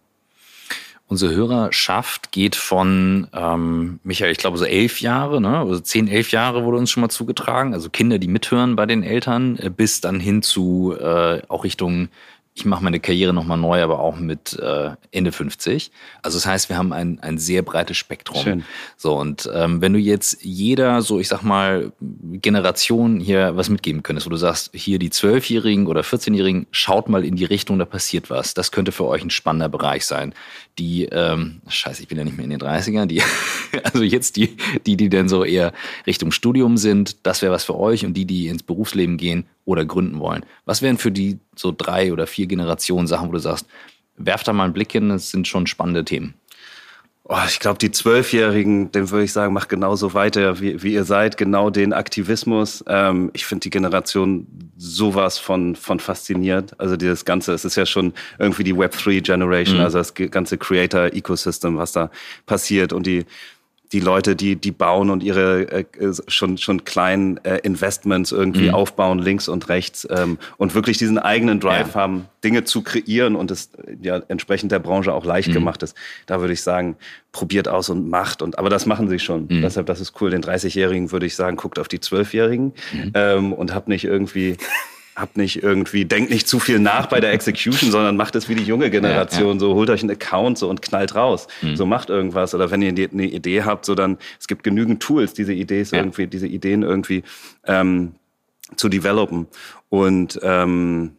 [1.13, 5.59] Unsere Hörerschaft geht von, ähm, Michael, ich glaube so elf Jahre, ne?
[5.59, 9.03] also zehn, elf Jahre wurde uns schon mal zugetragen, also Kinder, die mithören bei den
[9.03, 12.09] Eltern, äh, bis dann hin zu äh, auch Richtung,
[12.55, 15.91] ich mache meine Karriere nochmal neu, aber auch mit äh, Ende 50.
[16.21, 18.43] Also das heißt, wir haben ein, ein sehr breites Spektrum.
[18.43, 18.63] Schön.
[18.95, 24.03] So, und ähm, wenn du jetzt jeder, so ich sag mal, Generation hier was mitgeben
[24.03, 27.85] könntest, wo du sagst, hier die Zwölfjährigen oder 14-Jährigen, schaut mal in die Richtung, da
[27.85, 28.53] passiert was.
[28.53, 30.35] Das könnte für euch ein spannender Bereich sein.
[30.79, 33.21] Die, ähm, scheiße, ich bin ja nicht mehr in den 30ern, die,
[33.83, 35.71] also jetzt die, die, die dann so eher
[36.07, 39.85] Richtung Studium sind, das wäre was für euch und die, die ins Berufsleben gehen oder
[39.85, 40.45] gründen wollen.
[40.65, 43.67] Was wären für die so drei oder vier Generationen Sachen, wo du sagst,
[44.17, 46.33] werft da mal einen Blick hin, das sind schon spannende Themen.
[47.25, 51.05] Oh, ich glaube, die Zwölfjährigen, dem würde ich sagen, macht genauso weiter, wie, wie ihr
[51.05, 52.83] seid, genau den Aktivismus.
[52.85, 56.77] Ähm, ich finde die Generation sowas von, von fasziniert.
[56.81, 59.83] Also dieses Ganze, es ist ja schon irgendwie die Web3-Generation, mhm.
[59.83, 62.11] also das ganze Creator-Ecosystem, was da
[62.45, 63.25] passiert und die
[63.93, 65.85] die Leute, die, die bauen und ihre äh,
[66.27, 68.73] schon, schon kleinen äh, Investments irgendwie mhm.
[68.73, 72.01] aufbauen, links und rechts, ähm, und wirklich diesen eigenen Drive ja.
[72.01, 73.69] haben, Dinge zu kreieren und es
[74.01, 75.53] ja entsprechend der Branche auch leicht mhm.
[75.53, 75.95] gemacht ist.
[76.25, 76.97] Da würde ich sagen,
[77.31, 78.41] probiert aus und macht.
[78.41, 79.43] Und, aber das machen sie schon.
[79.43, 79.61] Mhm.
[79.61, 80.31] Deshalb, das ist cool.
[80.31, 83.11] Den 30-Jährigen würde ich sagen, guckt auf die 12-Jährigen mhm.
[83.13, 84.57] ähm, und habt nicht irgendwie
[85.15, 88.55] habt nicht irgendwie, denkt nicht zu viel nach bei der Execution, sondern macht es wie
[88.55, 89.47] die junge Generation.
[89.47, 89.59] Ja, ja.
[89.59, 91.47] So holt euch einen Account so und knallt raus.
[91.61, 91.75] Mhm.
[91.75, 92.55] So macht irgendwas.
[92.55, 95.99] Oder wenn ihr eine Idee habt, so dann, es gibt genügend Tools, diese Ideen ja.
[95.99, 97.23] irgendwie, diese Ideen irgendwie
[97.65, 98.13] ähm,
[98.75, 99.47] zu developen.
[99.89, 101.11] Und ähm,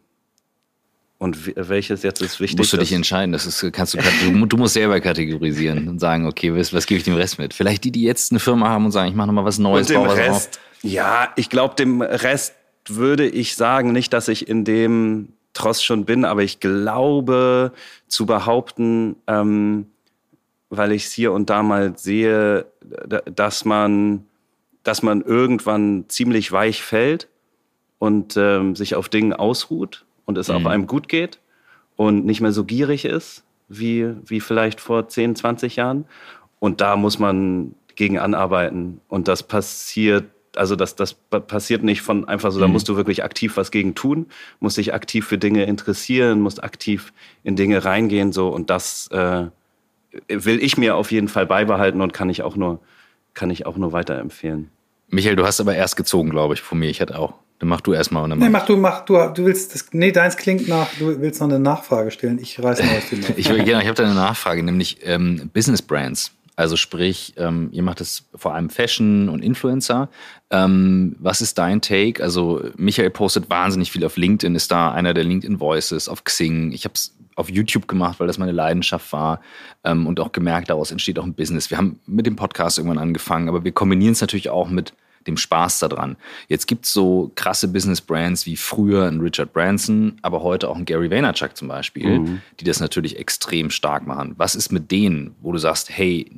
[1.17, 2.57] und welches jetzt ist wichtig?
[2.57, 3.31] Musst du dich entscheiden.
[3.31, 6.97] Das ist, kannst du, du, du musst selber kategorisieren und sagen, okay, was, was gebe
[6.97, 7.53] ich dem Rest mit?
[7.53, 9.89] Vielleicht die, die jetzt eine Firma haben und sagen, ich mache nochmal was Neues.
[9.89, 12.53] Und dem Rest, ja, ich glaube, dem Rest
[12.87, 17.71] würde ich sagen, nicht, dass ich in dem Tross schon bin, aber ich glaube
[18.07, 19.87] zu behaupten, ähm,
[20.69, 22.65] weil ich es hier und da mal sehe,
[23.33, 24.25] dass man,
[24.83, 27.29] dass man irgendwann ziemlich weich fällt
[27.99, 30.55] und ähm, sich auf Dingen ausruht und es mhm.
[30.55, 31.39] auch einem gut geht
[31.95, 36.05] und nicht mehr so gierig ist wie, wie vielleicht vor 10, 20 Jahren.
[36.59, 39.01] Und da muss man gegen anarbeiten.
[39.07, 40.25] Und das passiert
[40.57, 42.73] also das, das passiert nicht von einfach so, da mhm.
[42.73, 44.27] musst du wirklich aktiv was gegen tun,
[44.59, 47.13] musst dich aktiv für Dinge interessieren, musst aktiv
[47.43, 49.45] in Dinge reingehen, so und das äh,
[50.27, 52.79] will ich mir auf jeden Fall beibehalten und kann ich auch nur,
[53.33, 54.69] kann ich auch nur weiterempfehlen.
[55.09, 56.89] Michael, du hast aber erst gezogen, glaube ich, von mir.
[56.89, 57.33] Ich hatte auch.
[57.59, 60.11] Dann mach du erstmal und dann Nee, mach du, mach du, du willst das, nee,
[60.11, 62.37] deins klingt nach, du willst noch eine Nachfrage stellen.
[62.41, 65.81] Ich reiß mal aus dem Ich, genau, ich habe da eine Nachfrage, nämlich ähm, Business
[65.81, 66.31] Brands.
[66.55, 70.09] Also sprich, ähm, ihr macht es vor allem Fashion und Influencer.
[70.51, 72.23] Ähm, was ist dein Take?
[72.23, 76.71] Also Michael postet wahnsinnig viel auf LinkedIn, ist da einer der LinkedIn Voices, auf Xing.
[76.71, 79.41] Ich habe es auf YouTube gemacht, weil das meine Leidenschaft war
[79.83, 81.69] ähm, und auch gemerkt, daraus entsteht auch ein Business.
[81.69, 84.93] Wir haben mit dem Podcast irgendwann angefangen, aber wir kombinieren es natürlich auch mit
[85.27, 86.17] dem Spaß daran.
[86.47, 90.85] Jetzt gibt es so krasse Business-Brands wie früher ein Richard Branson, aber heute auch ein
[90.85, 92.41] Gary Vaynerchuk zum Beispiel, mhm.
[92.59, 94.35] die das natürlich extrem stark machen.
[94.37, 96.29] Was ist mit denen, wo du sagst, hey,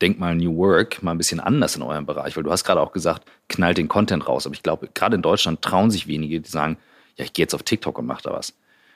[0.00, 2.80] denk mal New Work mal ein bisschen anders in eurem Bereich, weil du hast gerade
[2.80, 4.46] auch gesagt, knallt den Content raus.
[4.46, 6.76] Aber ich glaube, gerade in Deutschland trauen sich wenige, die sagen,
[7.16, 8.52] ja, ich gehe jetzt auf TikTok und mache da was.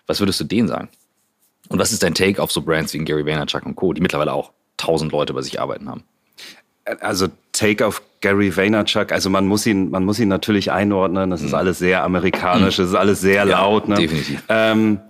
[0.06, 0.88] Was würdest du denen sagen?
[1.68, 4.32] Und was ist dein Take auf so Brands wie Gary Vaynerchuk und Co., die mittlerweile
[4.32, 6.04] auch tausend Leute bei sich arbeiten haben?
[7.00, 11.30] Also Take auf Gary Vaynerchuk, also man muss ihn, man muss ihn natürlich einordnen.
[11.30, 11.56] Das ist mhm.
[11.56, 13.88] alles sehr amerikanisch, das ist alles sehr ja, laut.
[13.88, 13.96] Ne?
[13.96, 14.42] Definitiv.
[14.48, 15.00] Ähm,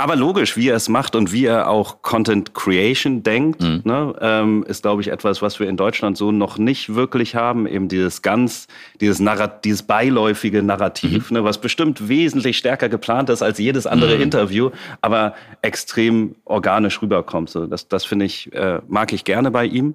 [0.00, 3.82] aber logisch, wie er es macht und wie er auch Content Creation denkt, mhm.
[3.82, 7.66] ne, ähm, ist, glaube ich, etwas, was wir in Deutschland so noch nicht wirklich haben.
[7.66, 8.68] Eben dieses ganz,
[9.00, 11.38] dieses, Narrat dieses beiläufige Narrativ, mhm.
[11.38, 14.22] ne, was bestimmt wesentlich stärker geplant ist als jedes andere mhm.
[14.22, 17.50] Interview, aber extrem organisch rüberkommt.
[17.50, 19.94] So, das, das finde ich, äh, mag ich gerne bei ihm.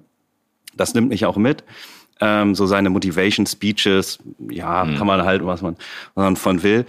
[0.76, 1.64] Das nimmt mich auch mit.
[2.20, 4.96] Ähm, so seine Motivation Speeches, ja, mhm.
[4.96, 5.76] kann man halt, was man,
[6.14, 6.86] was man von will.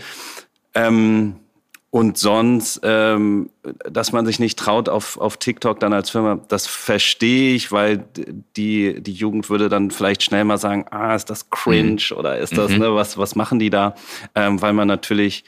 [0.75, 1.35] Ähm,
[1.95, 3.49] und sonst, ähm,
[3.89, 8.03] dass man sich nicht traut auf, auf TikTok dann als Firma, das verstehe ich, weil
[8.57, 12.17] die, die Jugend würde dann vielleicht schnell mal sagen, ah, ist das cringe mhm.
[12.17, 12.79] oder ist das, mhm.
[12.79, 13.95] ne, was, was machen die da?
[14.35, 15.45] Ähm, weil man natürlich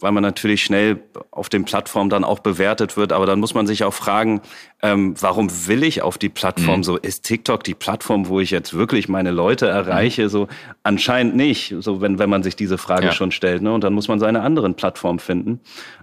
[0.00, 3.12] weil man natürlich schnell auf den Plattformen dann auch bewertet wird.
[3.12, 4.40] Aber dann muss man sich auch fragen,
[4.82, 6.78] ähm, warum will ich auf die Plattform?
[6.78, 6.84] Mhm.
[6.84, 10.24] So ist TikTok die Plattform, wo ich jetzt wirklich meine Leute erreiche?
[10.24, 10.28] Mhm.
[10.28, 10.48] So
[10.82, 11.74] anscheinend nicht.
[11.80, 13.12] So wenn wenn man sich diese Frage ja.
[13.12, 13.62] schon stellt.
[13.62, 13.72] Ne?
[13.72, 15.60] Und dann muss man seine anderen Plattformen finden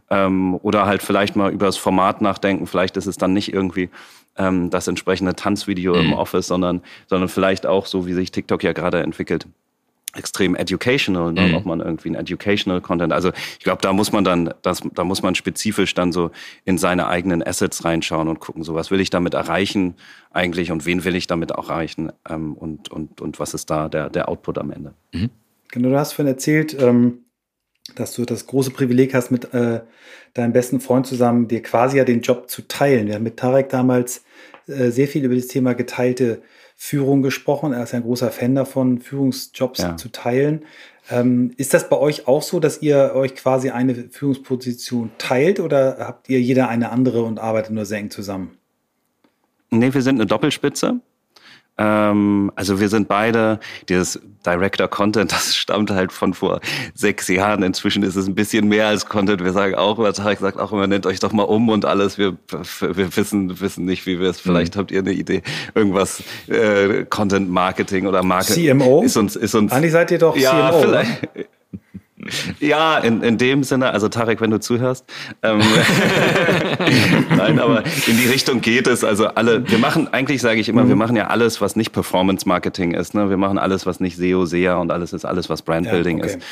[0.10, 2.68] ähm, oder halt vielleicht mal über das Format nachdenken.
[2.68, 3.90] Vielleicht ist es dann nicht irgendwie
[4.38, 6.00] ähm, das entsprechende Tanzvideo mhm.
[6.00, 9.48] im Office, sondern sondern vielleicht auch so, wie sich TikTok ja gerade entwickelt
[10.18, 11.48] extrem educational, ne?
[11.48, 11.56] Mhm.
[11.56, 13.14] ob man irgendwie ein educational Content.
[13.14, 16.32] Also ich glaube, da muss man dann, das, da muss man spezifisch dann so
[16.66, 19.96] in seine eigenen Assets reinschauen und gucken, so was will ich damit erreichen
[20.32, 23.90] eigentlich und wen will ich damit auch erreichen ähm, und, und, und was ist da
[23.90, 24.94] der, der Output am Ende.
[25.14, 25.30] Mhm.
[25.70, 27.26] Genau, du hast vorhin erzählt, ähm,
[27.96, 29.82] dass du das große Privileg hast, mit äh,
[30.34, 33.08] deinem besten Freund zusammen dir quasi ja den Job zu teilen.
[33.08, 34.24] Wir haben mit Tarek damals
[34.68, 36.42] äh, sehr viel über das Thema geteilte
[36.80, 37.74] Führung gesprochen.
[37.74, 39.98] Er ist ein großer Fan davon, Führungsjobs ja.
[39.98, 40.64] zu teilen.
[41.10, 45.98] Ähm, ist das bei euch auch so, dass ihr euch quasi eine Führungsposition teilt oder
[46.00, 48.58] habt ihr jeder eine andere und arbeitet nur sehr eng zusammen?
[49.72, 51.02] Nee, wir sind eine Doppelspitze.
[51.78, 53.60] Ähm, also wir sind beide,
[53.90, 56.60] dieses Director Content, das stammt halt von vor
[56.94, 57.64] sechs Jahren.
[57.64, 59.44] Inzwischen ist es ein bisschen mehr als Content.
[59.44, 62.18] Wir sagen auch, immer, Tarek sagt auch immer, nennt euch doch mal um und alles.
[62.18, 62.38] Wir,
[62.82, 64.40] wir wissen, wissen nicht, wie wir es.
[64.40, 64.80] Vielleicht mhm.
[64.80, 65.44] habt ihr eine Idee.
[65.76, 68.80] Irgendwas, äh, Content Marketing oder Marketing.
[68.80, 69.04] CMO?
[69.04, 69.72] Ist uns, ist uns.
[69.72, 70.82] Eigentlich seid ihr doch ja, CMO.
[70.82, 71.30] Vielleicht,
[72.60, 75.06] ja, in, in dem Sinne, also Tarek, wenn du zuhörst.
[75.44, 75.60] Ähm,
[77.38, 79.04] Nein, aber in die Richtung geht es.
[79.04, 80.90] Also alle, wir machen, eigentlich sage ich immer, mhm.
[80.90, 83.14] wir machen ja alles, was nicht Performance Marketing ist.
[83.14, 83.30] Ne?
[83.30, 86.36] Wir machen alles, was nicht SEO, SEA und alles ist alles, was Brandbuilding ja, okay.
[86.36, 86.40] ist.
[86.40, 86.44] Mhm.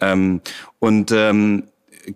[0.00, 0.40] Ähm,
[0.78, 1.64] und ähm,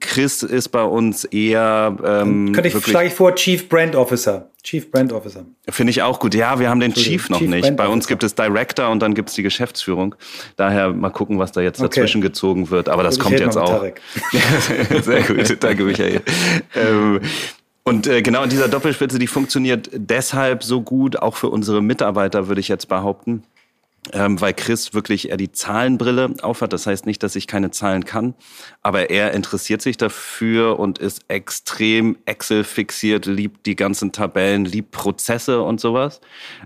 [0.01, 1.97] Chris ist bei uns eher.
[2.05, 4.51] Ähm, Könnte ich schlage ich vor Chief Brand Officer.
[4.63, 5.47] Chief Brand Officer.
[5.69, 6.35] Finde ich auch gut.
[6.35, 7.63] Ja, wir haben den Chief noch Chief nicht.
[7.63, 10.15] Brand bei uns gibt es Director und dann gibt es die Geschäftsführung.
[10.57, 11.89] Daher mal gucken, was da jetzt okay.
[11.89, 12.89] dazwischen gezogen wird.
[12.89, 13.83] Aber das ich kommt jetzt auch.
[15.03, 16.21] Sehr gut, danke Michael.
[16.77, 17.21] ähm,
[17.85, 22.61] und äh, genau dieser Doppelspitze, die funktioniert deshalb so gut, auch für unsere Mitarbeiter, würde
[22.61, 23.45] ich jetzt behaupten
[24.13, 26.73] ähm, weil Chris wirklich er die Zahlenbrille aufhat.
[26.73, 28.35] Das heißt nicht, dass ich keine Zahlen kann,
[28.83, 34.91] aber er interessiert sich dafür und ist extrem Excel fixiert, liebt die ganzen Tabellen, liebt
[34.91, 36.21] Prozesse und sowas,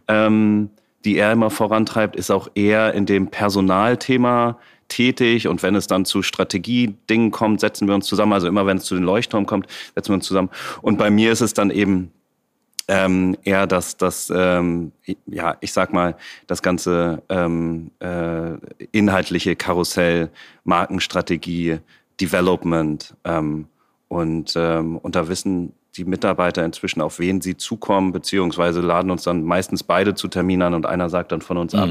[0.09, 0.71] ähm,
[1.05, 6.05] die er immer vorantreibt, ist auch eher in dem Personalthema tätig und wenn es dann
[6.05, 8.33] zu Strategiedingen kommt, setzen wir uns zusammen.
[8.33, 10.51] Also immer wenn es zu den Leuchtturmen kommt, setzen wir uns zusammen.
[10.83, 12.13] Und bei mir ist es dann eben
[12.89, 14.93] ähm, eher das, das ähm,
[15.27, 16.17] ja, ich sag mal,
[16.47, 18.55] das ganze ähm, äh,
[18.93, 20.31] inhaltliche Karussell,
[20.65, 21.79] Markenstrategie,
[22.21, 23.67] Development ähm,
[24.09, 29.25] und, ähm, und da wissen die Mitarbeiter inzwischen, auf wen sie zukommen, beziehungsweise laden uns
[29.25, 31.79] dann meistens beide zu Terminen an und einer sagt dann von uns mhm.
[31.79, 31.91] ab.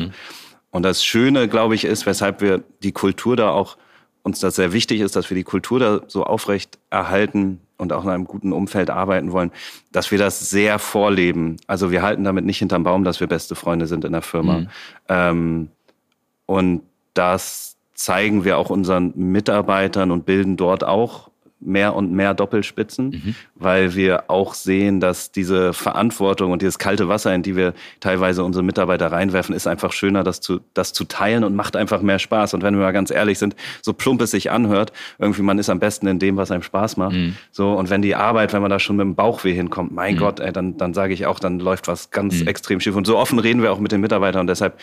[0.71, 3.77] Und das Schöne, glaube ich, ist, weshalb wir die Kultur da auch
[4.23, 8.03] uns das sehr wichtig ist, dass wir die Kultur da so aufrecht erhalten und auch
[8.03, 9.51] in einem guten Umfeld arbeiten wollen,
[9.91, 11.57] dass wir das sehr vorleben.
[11.65, 14.59] Also wir halten damit nicht hinterm Baum, dass wir beste Freunde sind in der Firma.
[14.59, 14.69] Mhm.
[15.09, 15.67] Ähm,
[16.45, 16.83] und
[17.15, 21.30] das zeigen wir auch unseren Mitarbeitern und bilden dort auch
[21.61, 23.35] mehr und mehr Doppelspitzen, mhm.
[23.55, 28.43] weil wir auch sehen, dass diese Verantwortung und dieses kalte Wasser, in die wir teilweise
[28.43, 32.19] unsere Mitarbeiter reinwerfen, ist einfach schöner, das zu, das zu teilen und macht einfach mehr
[32.19, 32.53] Spaß.
[32.53, 35.69] Und wenn wir mal ganz ehrlich sind, so plump es sich anhört, irgendwie man ist
[35.69, 37.15] am besten in dem, was einem Spaß macht.
[37.15, 37.35] Mhm.
[37.51, 40.19] So, und wenn die Arbeit, wenn man da schon mit dem Bauchweh hinkommt, mein mhm.
[40.19, 42.47] Gott, ey, dann, dann sage ich auch, dann läuft was ganz mhm.
[42.47, 42.95] extrem schief.
[42.95, 44.79] Und so offen reden wir auch mit den Mitarbeitern und deshalb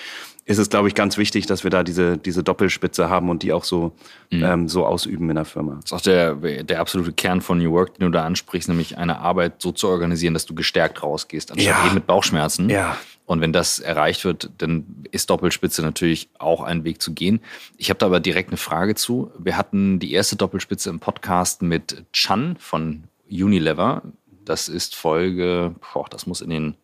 [0.48, 3.52] ist es, glaube ich, ganz wichtig, dass wir da diese, diese Doppelspitze haben und die
[3.52, 3.92] auch so,
[4.30, 4.42] mhm.
[4.42, 5.74] ähm, so ausüben in der Firma.
[5.74, 6.34] Das ist auch der,
[6.64, 9.88] der absolute Kern von New Work, den du da ansprichst, nämlich eine Arbeit so zu
[9.88, 11.84] organisieren, dass du gestärkt rausgehst, anstatt ja.
[11.84, 12.70] eben mit Bauchschmerzen.
[12.70, 12.96] Ja.
[13.26, 17.40] Und wenn das erreicht wird, dann ist Doppelspitze natürlich auch ein Weg zu gehen.
[17.76, 19.30] Ich habe da aber direkt eine Frage zu.
[19.38, 24.00] Wir hatten die erste Doppelspitze im Podcast mit Chan von Unilever.
[24.46, 26.74] Das ist Folge, boah, das muss in den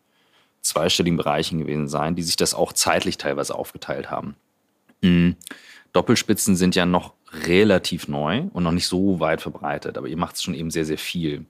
[0.65, 4.35] zweistelligen Bereichen gewesen sein, die sich das auch zeitlich teilweise aufgeteilt haben.
[5.01, 5.35] Mhm.
[5.93, 7.13] Doppelspitzen sind ja noch
[7.45, 10.85] relativ neu und noch nicht so weit verbreitet, aber ihr macht es schon eben sehr,
[10.85, 11.45] sehr viel.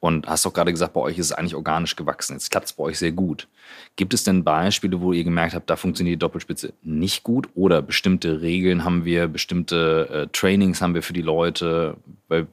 [0.00, 2.34] Und hast doch gerade gesagt, bei euch ist es eigentlich organisch gewachsen.
[2.34, 3.48] Jetzt klappt es bei euch sehr gut.
[3.96, 7.82] Gibt es denn Beispiele, wo ihr gemerkt habt, da funktioniert die Doppelspitze nicht gut oder
[7.82, 11.96] bestimmte Regeln haben wir, bestimmte äh, Trainings haben wir für die Leute?
[12.28, 12.46] Weil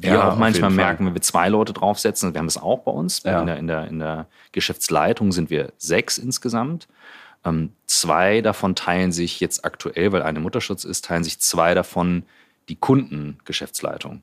[0.00, 2.92] wir ja, auch manchmal merken, wenn wir zwei Leute draufsetzen, wir haben das auch bei
[2.92, 3.40] uns, ja.
[3.40, 6.86] in, der, in, der, in der Geschäftsleitung sind wir sechs insgesamt.
[7.44, 12.22] Ähm, zwei davon teilen sich jetzt aktuell, weil eine Mutterschutz ist, teilen sich zwei davon
[12.68, 14.22] die Kundengeschäftsleitung.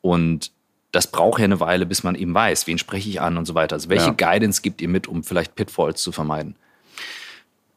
[0.00, 0.52] Und
[0.90, 3.54] das braucht ja eine Weile, bis man eben weiß, wen spreche ich an und so
[3.54, 3.74] weiter.
[3.74, 4.12] Also welche ja.
[4.12, 6.56] Guidance gibt ihr mit, um vielleicht Pitfalls zu vermeiden?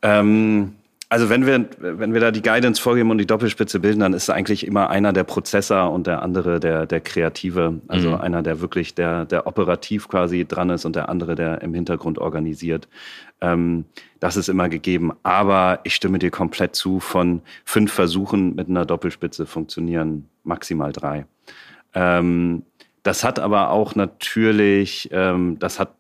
[0.02, 0.76] Ähm,
[1.10, 4.30] also wenn wir, wenn wir da die Guidance vorgeben und die Doppelspitze bilden, dann ist
[4.30, 7.80] eigentlich immer einer der Prozessor und der andere der, der Kreative.
[7.88, 8.16] Also mhm.
[8.16, 12.20] einer, der wirklich der, der operativ quasi dran ist und der andere, der im Hintergrund
[12.20, 12.90] organisiert.
[13.40, 13.86] Ähm,
[14.20, 15.14] das ist immer gegeben.
[15.24, 21.26] Aber ich stimme dir komplett zu, von fünf Versuchen mit einer Doppelspitze funktionieren maximal drei.
[21.94, 22.64] Ähm,
[23.04, 25.92] das hat aber auch natürlich, ähm, das hat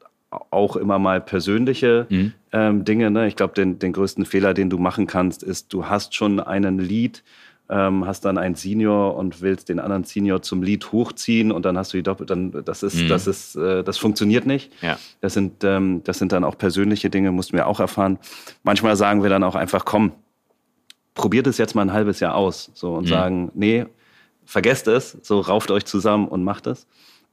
[0.50, 2.34] auch immer mal persönliche mhm.
[2.58, 3.12] Ähm, Dinge.
[3.12, 3.28] Ne?
[3.28, 6.80] Ich glaube, den, den größten Fehler, den du machen kannst, ist, du hast schon einen
[6.80, 7.24] Lead,
[7.70, 11.78] ähm, hast dann einen Senior und willst den anderen Senior zum Lead hochziehen und dann
[11.78, 13.10] hast du die Doppel, dann das ist, mhm.
[13.10, 14.72] das ist, äh, das funktioniert nicht.
[14.82, 14.98] Ja.
[15.22, 18.18] Das sind, ähm, das sind dann auch persönliche Dinge, mussten wir auch erfahren.
[18.64, 20.14] Manchmal sagen wir dann auch einfach, komm,
[21.14, 23.10] probiert es jetzt mal ein halbes Jahr aus, so und mhm.
[23.10, 23.86] sagen, nee,
[24.46, 26.88] vergesst es, so rauft euch zusammen und macht es.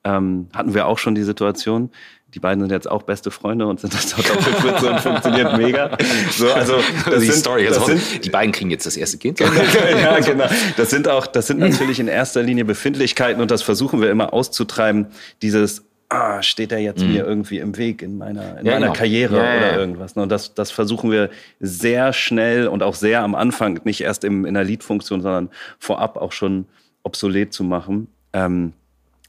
[0.04, 1.90] Ähm, hatten wir auch schon die Situation
[2.34, 5.96] die beiden sind jetzt auch beste Freunde und sind das Doppelspitze und funktioniert mega.
[6.32, 6.74] So, also
[7.06, 9.38] das die sind, Story das sind, die beiden kriegen jetzt das erste Kind.
[9.40, 10.46] ja, genau.
[10.76, 14.32] Das sind auch, das sind natürlich in erster Linie Befindlichkeiten und das versuchen wir immer
[14.32, 15.06] auszutreiben.
[15.42, 17.12] Dieses ah, steht er jetzt mhm.
[17.12, 18.92] mir irgendwie im Weg in meiner, in ja, meiner genau.
[18.98, 20.16] Karriere ja, oder irgendwas.
[20.16, 20.22] Ne?
[20.22, 21.30] Und das, das versuchen wir
[21.60, 26.16] sehr schnell und auch sehr am Anfang, nicht erst im, in der Lead-Funktion, sondern vorab
[26.16, 26.66] auch schon
[27.04, 28.08] obsolet zu machen.
[28.32, 28.72] Ähm,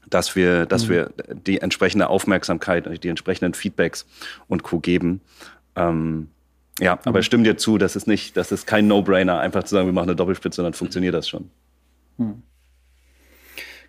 [0.08, 0.90] dass wir, dass mhm.
[0.90, 1.10] wir
[1.46, 4.06] die entsprechende Aufmerksamkeit, die entsprechenden Feedbacks
[4.48, 4.80] und Co.
[4.80, 5.20] geben.
[5.74, 6.28] Ähm,
[6.80, 7.00] ja, mhm.
[7.04, 9.86] aber ich stimme dir zu, das ist nicht, das ist kein No-Brainer, einfach zu sagen,
[9.86, 11.50] wir machen eine Doppelspitze, dann funktioniert das schon.
[12.18, 12.42] Mhm.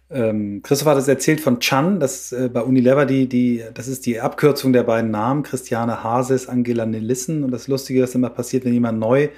[0.09, 4.05] Ähm, Christoph hat es erzählt von Chan, das äh, bei Unilever die, die, das ist
[4.05, 7.43] die Abkürzung der beiden Namen, Christiane Hases, Angela Nelissen.
[7.43, 9.29] Und das Lustige, was immer passiert, wenn jemand neu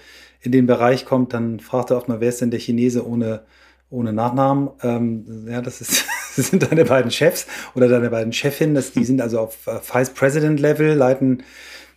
[0.42, 3.42] in den Bereich kommt, dann fragt er oft mal, wer ist denn der Chinese ohne,
[3.90, 4.70] ohne Nachnamen?
[4.84, 6.06] Ähm, ja, das, ist,
[6.40, 8.76] das sind deine beiden Chefs oder deine beiden Chefinnen.
[8.76, 11.44] Das, die sind also auf äh, Vice President Level, leiten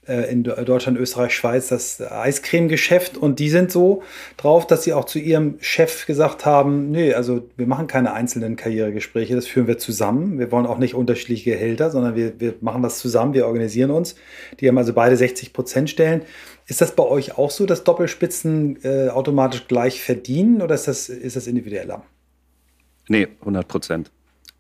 [0.07, 4.03] äh, in Deutschland, Österreich, Schweiz das Eiscreme-Geschäft und die sind so
[4.37, 8.57] drauf, dass sie auch zu ihrem Chef gesagt haben, nee, also wir machen keine einzelnen
[8.57, 10.41] Karrieregespräche, das führen wir zusammen.
[10.41, 14.17] Wir wollen auch nicht unterschiedliche Gehälter, sondern wir, wir machen das zusammen, wir organisieren uns.
[14.59, 16.23] Die haben also beide 60 Prozent Stellen.
[16.67, 21.09] Ist das bei euch auch so, dass Doppelspitzen äh, automatisch gleich verdienen oder ist das,
[21.09, 22.03] ist das individueller?
[23.09, 24.11] Nee, 100 Prozent.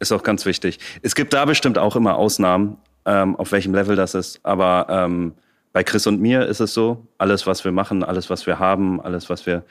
[0.03, 0.81] Ist auch ganz wichtig.
[1.03, 4.41] Es gibt da bestimmt auch immer Ausnahmen ähm, auf welchem Level das ist.
[4.43, 5.35] Aber ähm,
[5.73, 9.01] bei Chris und mir ist es so, alles, was wir machen, alles, was wir haben,
[9.01, 9.63] alles, was wir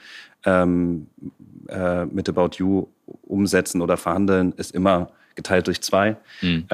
[0.46, 1.06] ähm,
[1.68, 2.86] äh, mit About You
[3.20, 6.16] umsetzen oder verhandeln, ist immer geteilt durch zwei.
[6.40, 6.64] Mhm.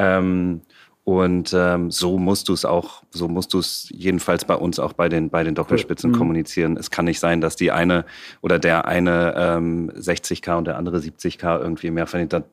[1.09, 4.92] Und ähm, so musst du es auch, so musst du es jedenfalls bei uns auch
[4.92, 6.16] bei den bei den Doppelspitzen mhm.
[6.16, 6.76] kommunizieren.
[6.76, 8.04] Es kann nicht sein, dass die eine
[8.42, 12.44] oder der eine ähm, 60k und der andere 70k irgendwie mehr verdient.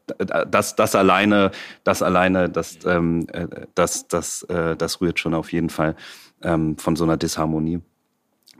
[0.49, 1.51] Das, das alleine,
[1.83, 3.45] das alleine, das, ähm, äh,
[3.75, 5.97] das, das, äh, das rührt schon auf jeden Fall
[6.41, 7.81] ähm, von so einer Disharmonie.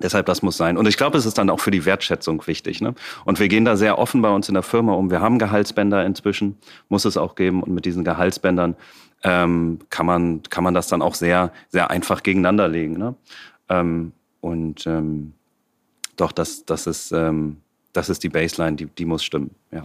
[0.01, 0.77] Deshalb, das muss sein.
[0.77, 2.81] Und ich glaube, es ist dann auch für die Wertschätzung wichtig.
[2.81, 2.95] Ne?
[3.23, 5.09] Und wir gehen da sehr offen bei uns in der Firma um.
[5.09, 6.57] Wir haben Gehaltsbänder inzwischen,
[6.89, 7.63] muss es auch geben.
[7.63, 8.75] Und mit diesen Gehaltsbändern
[9.25, 12.97] ähm, kann, man, kann man das dann auch sehr, sehr einfach gegeneinander legen.
[12.97, 13.15] Ne?
[13.69, 15.33] Ähm, und ähm,
[16.15, 17.57] doch, das, das, ist, ähm,
[17.91, 19.49] das ist die Baseline, die, die muss stimmen.
[19.71, 19.83] Ja.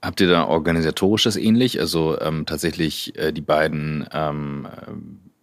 [0.00, 1.80] Habt ihr da organisatorisches ähnlich?
[1.80, 4.68] Also ähm, tatsächlich äh, die beiden ähm,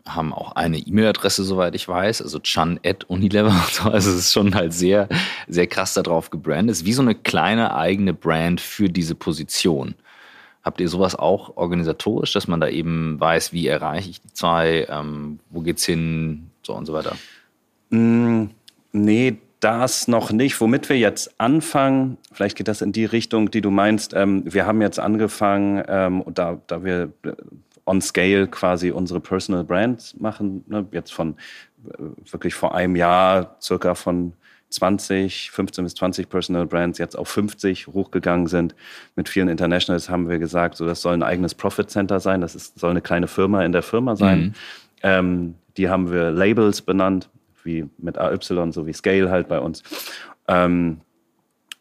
[0.06, 3.54] haben auch eine E-Mail-Adresse, soweit ich weiß, also chan at Unilever.
[3.84, 5.10] Also es ist schon halt sehr,
[5.50, 6.74] sehr krass darauf gebrandet.
[6.74, 9.96] Es ist wie so eine kleine eigene Brand für diese Position.
[10.68, 14.86] Habt ihr sowas auch organisatorisch, dass man da eben weiß, wie erreiche ich die zwei,
[14.90, 17.16] ähm, wo geht's hin, so und so weiter?
[17.90, 18.48] Mm,
[18.92, 20.60] nee, das noch nicht.
[20.60, 24.14] Womit wir jetzt anfangen, vielleicht geht das in die Richtung, die du meinst.
[24.14, 27.32] Ähm, wir haben jetzt angefangen, ähm, da, da wir äh,
[27.86, 31.38] on scale quasi unsere Personal Brands machen, ne, jetzt von
[31.86, 34.34] äh, wirklich vor einem Jahr circa von
[34.70, 38.76] 20, 15 bis 20 Personal Brands jetzt auf 50 hochgegangen sind.
[39.16, 42.56] Mit vielen Internationals haben wir gesagt, so das soll ein eigenes Profit Center sein, das
[42.56, 44.40] ist, soll eine kleine Firma in der Firma sein.
[44.40, 44.54] Mhm.
[45.04, 47.30] Ähm, die haben wir Labels benannt,
[47.64, 48.38] wie mit AY,
[48.72, 49.84] so wie Scale halt bei uns.
[50.48, 51.02] Ähm,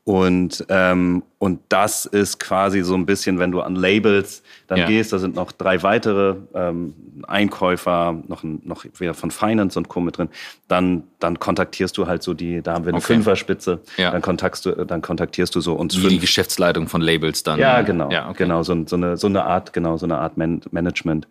[0.04, 4.86] und, ähm, und das ist quasi so ein bisschen, wenn du an Labels dann ja.
[4.86, 6.94] gehst, da sind noch drei weitere ähm,
[7.28, 10.00] Einkäufer, noch, noch wieder von Finance und Co.
[10.00, 10.30] mit drin,
[10.66, 13.14] dann, dann kontaktierst du halt so die, da haben wir eine okay.
[13.14, 14.12] Fünferspitze, ja.
[14.12, 16.08] dann, kontaktst du, dann kontaktierst du so uns fünf.
[16.08, 17.58] die Geschäftsleitung von Labels dann.
[17.58, 18.44] Ja, genau, ja, okay.
[18.44, 21.28] genau, so, so, eine, so eine Art, genau, so eine Art Man Management,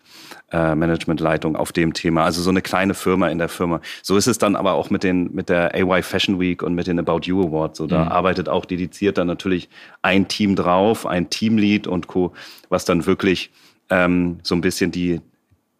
[0.51, 3.81] äh, Managementleitung auf dem Thema, also so eine kleine Firma in der Firma.
[4.03, 6.85] So ist es dann aber auch mit den, mit der AY Fashion Week und mit
[6.85, 8.11] den About You Awards, so da mhm.
[8.11, 9.67] arbeitet auch dediziert dann natürlich
[10.05, 12.31] ein Team drauf, ein Teamlead und Co.,
[12.69, 13.49] was dann wirklich
[13.89, 15.19] ähm, so ein bisschen die,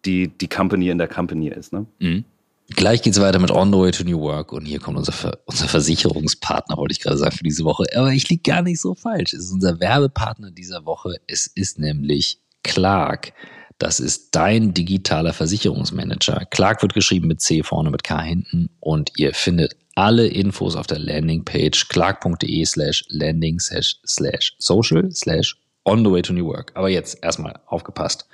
[0.04, 1.72] die, die Company in der Company ist.
[1.72, 1.86] Ne?
[2.00, 2.26] Mhm.
[2.70, 5.38] Gleich geht's weiter mit On the Way to New Work und hier kommt unser, Ver
[5.46, 7.86] unser Versicherungspartner, wollte ich gerade sagen, für diese Woche.
[7.96, 9.34] Aber ich liege gar nicht so falsch.
[9.34, 11.18] Es ist unser Werbepartner dieser Woche.
[11.28, 13.34] Es ist nämlich Clark.
[13.78, 16.46] Das ist dein digitaler Versicherungsmanager.
[16.50, 20.88] Clark wird geschrieben mit C vorne, mit K hinten und ihr findet alle Infos auf
[20.88, 26.72] der Landingpage clark.de slash landing slash social slash on the way to new work.
[26.76, 28.28] Aber jetzt erstmal aufgepasst.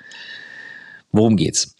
[1.12, 1.76] Worum geht's?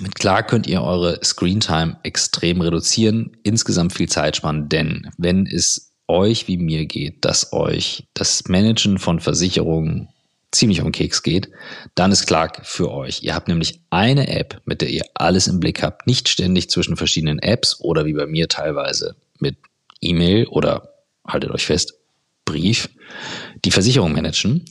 [0.00, 5.92] Mit Clark könnt ihr eure Screentime extrem reduzieren, insgesamt viel Zeit sparen, denn wenn es
[6.08, 10.08] euch wie mir geht, dass euch das Managen von Versicherungen
[10.52, 11.50] ziemlich um Keks geht,
[11.94, 13.22] dann ist Clark für euch.
[13.22, 16.96] Ihr habt nämlich eine App, mit der ihr alles im Blick habt, nicht ständig zwischen
[16.96, 19.56] verschiedenen Apps oder wie bei mir teilweise mit
[20.00, 20.92] E-Mail oder
[21.26, 21.94] haltet euch fest,
[22.44, 22.90] Brief,
[23.64, 24.64] die Versicherung managen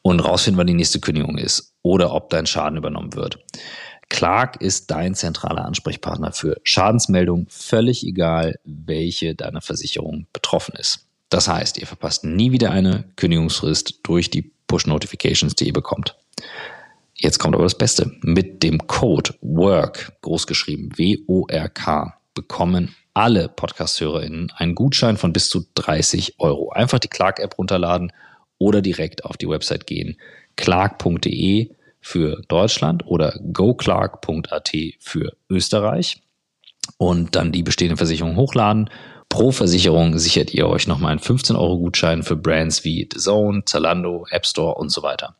[0.00, 3.38] und rausfinden, wann die nächste Kündigung ist oder ob dein Schaden übernommen wird.
[4.08, 11.06] Clark ist dein zentraler Ansprechpartner für Schadensmeldungen, völlig egal, welche deiner Versicherung betroffen ist.
[11.30, 16.16] Das heißt, ihr verpasst nie wieder eine Kündigungsfrist durch die Push-Notifications, die ihr bekommt.
[17.14, 18.10] Jetzt kommt aber das Beste.
[18.22, 26.40] Mit dem Code WORK, großgeschrieben W-O-R-K, bekommen alle Podcast-HörerInnen einen Gutschein von bis zu 30
[26.40, 26.70] Euro.
[26.70, 28.12] Einfach die Clark-App runterladen
[28.56, 30.16] oder direkt auf die Website gehen.
[30.56, 31.68] clark.de
[32.00, 36.22] für Deutschland oder goclark.at für Österreich
[36.96, 38.88] und dann die bestehende Versicherung hochladen.
[39.32, 43.62] Pro Versicherung sichert ihr euch nochmal einen 15 Euro Gutschein für Brands wie The Zone,
[43.64, 45.36] Zalando, App Store und so weiter.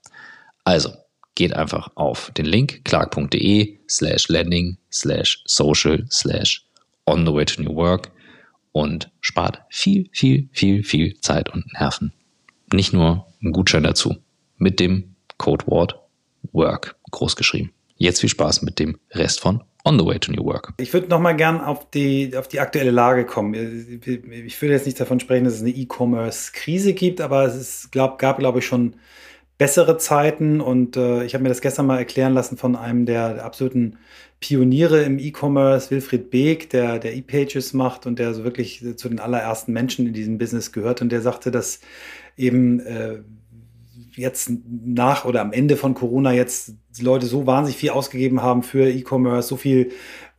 [0.64, 0.94] Also,
[1.34, 6.64] geht einfach auf den Link clark.de slash landing slash social slash
[7.04, 8.10] on the way to new work
[8.72, 12.14] und spart viel, viel, viel, viel Zeit und Nerven.
[12.72, 14.16] Nicht nur ein Gutschein dazu
[14.56, 16.00] mit dem Codewort
[16.52, 17.74] Work groß geschrieben.
[17.98, 20.74] Jetzt viel Spaß mit dem Rest von On the Way to New Work.
[20.78, 23.54] Ich würde noch mal gern auf die, auf die aktuelle Lage kommen.
[23.54, 28.18] Ich würde jetzt nicht davon sprechen, dass es eine E-Commerce-Krise gibt, aber es ist, glaub,
[28.18, 28.94] gab, glaube ich, schon
[29.58, 33.34] bessere Zeiten und äh, ich habe mir das gestern mal erklären lassen von einem der,
[33.34, 33.98] der absoluten
[34.40, 39.20] Pioniere im E-Commerce, Wilfried Beek, der der E-Pages macht und der so wirklich zu den
[39.20, 41.80] allerersten Menschen in diesem Business gehört und der sagte, dass
[42.36, 43.20] eben äh,
[44.22, 44.50] jetzt
[44.84, 48.88] nach oder am Ende von Corona jetzt die Leute so wahnsinnig viel ausgegeben haben für
[48.88, 49.92] E-Commerce, so viel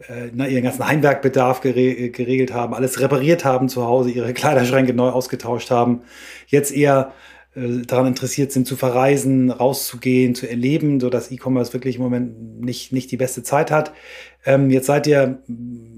[0.09, 5.09] äh, ihren ganzen Heimwerkbedarf gere geregelt haben, alles repariert haben zu Hause, ihre Kleiderschränke neu
[5.09, 6.01] ausgetauscht haben,
[6.47, 7.13] jetzt eher
[7.55, 12.61] äh, daran interessiert sind, zu verreisen, rauszugehen, zu erleben, so dass E-Commerce wirklich im Moment
[12.61, 13.93] nicht, nicht die beste Zeit hat.
[14.45, 15.39] Ähm, jetzt seid ihr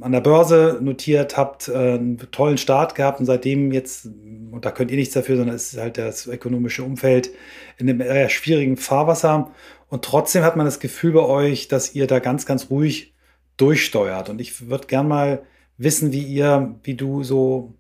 [0.01, 4.09] an der Börse notiert, habt äh, einen tollen Start gehabt und seitdem jetzt,
[4.56, 7.30] und da könnt ihr nichts dafür, sondern es ist halt das ökonomische Umfeld
[7.78, 9.51] in einem eher schwierigen Fahrwasser.
[9.89, 13.14] Und trotzdem hat man das Gefühl bei euch, dass ihr da ganz, ganz ruhig
[13.58, 14.30] durchsteuert.
[14.30, 15.43] Und ich würde gern mal
[15.78, 17.74] wissen, wie ihr, wie du so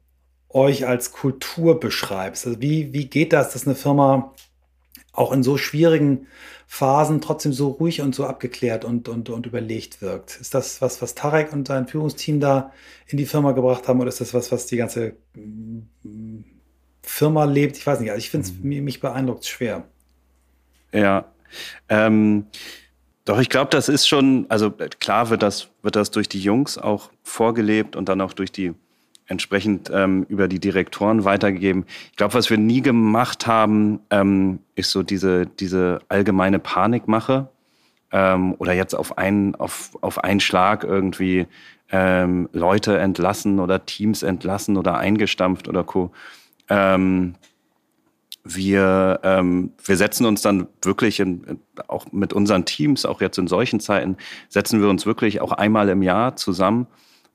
[0.49, 2.45] euch als Kultur beschreibst.
[2.45, 4.33] Also wie, wie geht das, dass eine Firma
[5.13, 6.27] auch in so schwierigen
[6.67, 10.37] Phasen trotzdem so ruhig und so abgeklärt und, und, und überlegt wirkt?
[10.41, 12.71] Ist das was, was Tarek und sein Führungsteam da
[13.07, 15.15] in die Firma gebracht haben oder ist das was, was die ganze
[17.05, 17.77] Firma lebt?
[17.77, 18.11] Ich weiß nicht.
[18.11, 18.83] Also ich finde es, mhm.
[18.83, 19.83] mich beeindruckt schwer.
[20.91, 21.25] Ja.
[21.89, 22.45] Ähm,
[23.25, 26.77] doch, ich glaube, das ist schon, also klar wird das, wird das durch die Jungs
[26.77, 28.73] auch vorgelebt und dann auch durch die
[29.27, 31.85] entsprechend ähm, über die Direktoren weitergegeben.
[32.11, 37.49] Ich glaube, was wir nie gemacht haben, ähm, ist so diese, diese allgemeine Panikmache
[38.11, 41.47] ähm, oder jetzt auf einen, auf, auf einen Schlag irgendwie
[41.91, 46.11] ähm, Leute entlassen oder Teams entlassen oder eingestampft oder co.
[46.69, 47.35] Ähm,
[48.43, 53.47] wir, ähm, wir setzen uns dann wirklich in, auch mit unseren Teams, auch jetzt in
[53.47, 54.17] solchen Zeiten,
[54.49, 56.85] setzen wir uns wirklich auch einmal im Jahr zusammen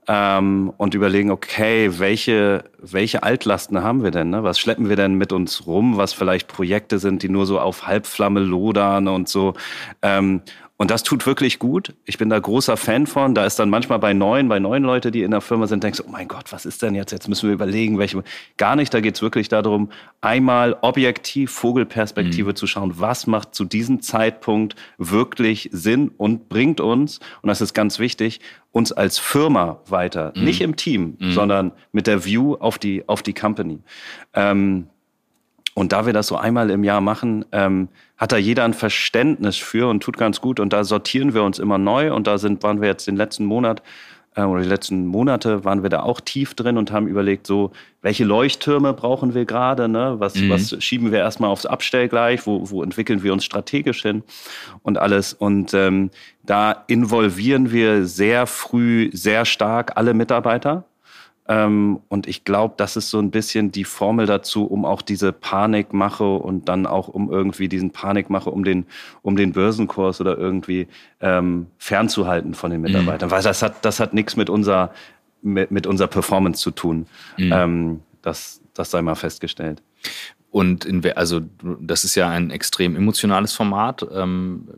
[0.06, 4.30] ähm, und überlegen, okay, welche, welche Altlasten haben wir denn?
[4.30, 4.44] Ne?
[4.44, 5.96] Was schleppen wir denn mit uns rum?
[5.96, 9.54] Was vielleicht Projekte sind, die nur so auf Halbflamme lodern und so.
[10.02, 10.42] Ähm,
[10.80, 11.92] und das tut wirklich gut.
[12.06, 13.34] Ich bin da großer Fan von.
[13.34, 15.98] Da ist dann manchmal bei neuen, bei neuen Leute, die in der Firma sind, denkst
[15.98, 17.12] du, oh mein Gott, was ist denn jetzt?
[17.12, 18.24] Jetzt müssen wir überlegen, welche.
[18.56, 18.94] Gar nicht.
[18.94, 19.90] Da geht's wirklich darum,
[20.22, 22.56] einmal objektiv Vogelperspektive mhm.
[22.56, 27.74] zu schauen, was macht zu diesem Zeitpunkt wirklich Sinn und bringt uns, und das ist
[27.74, 28.40] ganz wichtig,
[28.72, 30.32] uns als Firma weiter.
[30.34, 30.44] Mhm.
[30.44, 31.32] Nicht im Team, mhm.
[31.32, 33.80] sondern mit der View auf die, auf die Company.
[34.32, 34.86] Ähm,
[35.74, 39.56] und da wir das so einmal im Jahr machen, ähm, hat da jeder ein Verständnis
[39.56, 40.60] für und tut ganz gut.
[40.60, 42.12] Und da sortieren wir uns immer neu.
[42.12, 43.82] Und da sind, waren wir jetzt den letzten Monat
[44.34, 47.72] äh, oder die letzten Monate waren wir da auch tief drin und haben überlegt, so,
[48.02, 49.88] welche Leuchttürme brauchen wir gerade?
[49.88, 50.16] Ne?
[50.18, 50.50] Was, mhm.
[50.50, 52.46] was schieben wir erstmal aufs Abstellgleich?
[52.46, 54.22] Wo, wo entwickeln wir uns strategisch hin?
[54.82, 55.32] Und alles.
[55.32, 56.10] Und ähm,
[56.44, 60.84] da involvieren wir sehr früh, sehr stark alle Mitarbeiter.
[61.50, 65.32] Ähm, und ich glaube, das ist so ein bisschen die Formel dazu, um auch diese
[65.32, 68.86] Panikmache und dann auch um irgendwie diesen Panikmache um den,
[69.22, 70.86] um den Börsenkurs oder irgendwie
[71.20, 73.30] ähm, fernzuhalten von den Mitarbeitern.
[73.30, 73.32] Mhm.
[73.32, 74.92] Weil das hat, das hat nichts mit unserer,
[75.42, 77.06] mit, mit unserer Performance zu tun.
[77.36, 77.52] Mhm.
[77.52, 79.82] Ähm, das, das sei mal festgestellt.
[80.52, 81.40] Und in, also
[81.80, 84.06] das ist ja ein extrem emotionales Format.
[84.12, 84.68] Ähm,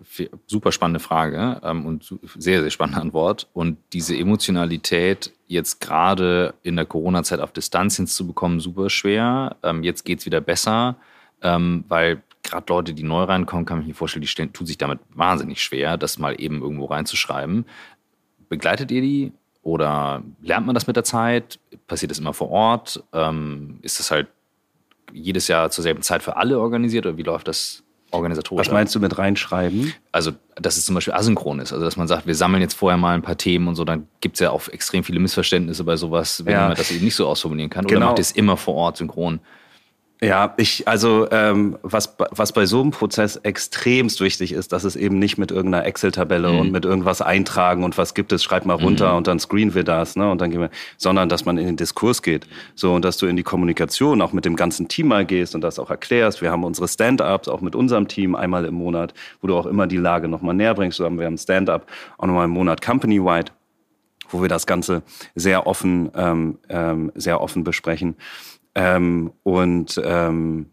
[0.46, 3.48] super spannende Frage ähm, und sehr, sehr spannende Antwort.
[3.52, 9.56] Und diese Emotionalität jetzt gerade in der Corona-Zeit auf Distanz hinzubekommen, super schwer.
[9.62, 10.96] Ähm, jetzt geht's wieder besser,
[11.42, 15.00] ähm, weil gerade Leute, die neu reinkommen, kann ich mir vorstellen, die tun sich damit
[15.14, 17.66] wahnsinnig schwer, das mal eben irgendwo reinzuschreiben.
[18.48, 19.32] Begleitet ihr die
[19.62, 21.60] oder lernt man das mit der Zeit?
[21.86, 23.02] Passiert das immer vor Ort?
[23.12, 24.28] Ähm, ist das halt
[25.12, 28.66] jedes Jahr zur selben Zeit für alle organisiert oder wie läuft das organisatorisch?
[28.66, 29.92] Was meinst du mit reinschreiben?
[30.12, 31.72] Also, dass es zum Beispiel asynchron ist.
[31.72, 34.06] Also, dass man sagt, wir sammeln jetzt vorher mal ein paar Themen und so, dann
[34.20, 36.68] gibt es ja auch extrem viele Missverständnisse bei sowas, wenn ja.
[36.68, 37.86] man das eben nicht so ausformulieren kann.
[37.86, 37.98] Genau.
[37.98, 39.40] Oder macht es immer vor Ort synchron?
[40.22, 44.94] Ja, ich, also ähm, was, was bei so einem Prozess extremst wichtig ist, dass es
[44.94, 46.58] eben nicht mit irgendeiner Excel-Tabelle mhm.
[46.60, 49.16] und mit irgendwas eintragen und was gibt es, schreib mal runter mhm.
[49.16, 50.30] und dann screenen wir das, ne?
[50.30, 52.46] Und dann gehen wir, sondern dass man in den Diskurs geht.
[52.76, 55.60] So und dass du in die Kommunikation auch mit dem ganzen Team mal gehst und
[55.60, 56.40] das auch erklärst.
[56.40, 59.88] Wir haben unsere Stand-ups auch mit unserem Team einmal im Monat, wo du auch immer
[59.88, 60.98] die Lage nochmal näher bringst.
[60.98, 63.50] So haben wir ein Stand-up auch nochmal im Monat company-wide,
[64.30, 65.02] wo wir das Ganze
[65.34, 68.14] sehr offen, ähm, ähm, sehr offen besprechen.
[68.74, 70.66] Ähm, und, ähm,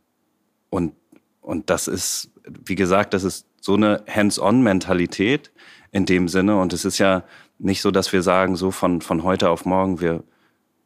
[0.70, 0.94] und,
[1.42, 2.32] und das ist,
[2.66, 5.52] wie gesagt, das ist so eine Hands-on-Mentalität
[5.92, 6.60] in dem Sinne.
[6.60, 7.24] Und es ist ja
[7.58, 10.24] nicht so, dass wir sagen, so von, von heute auf morgen, wir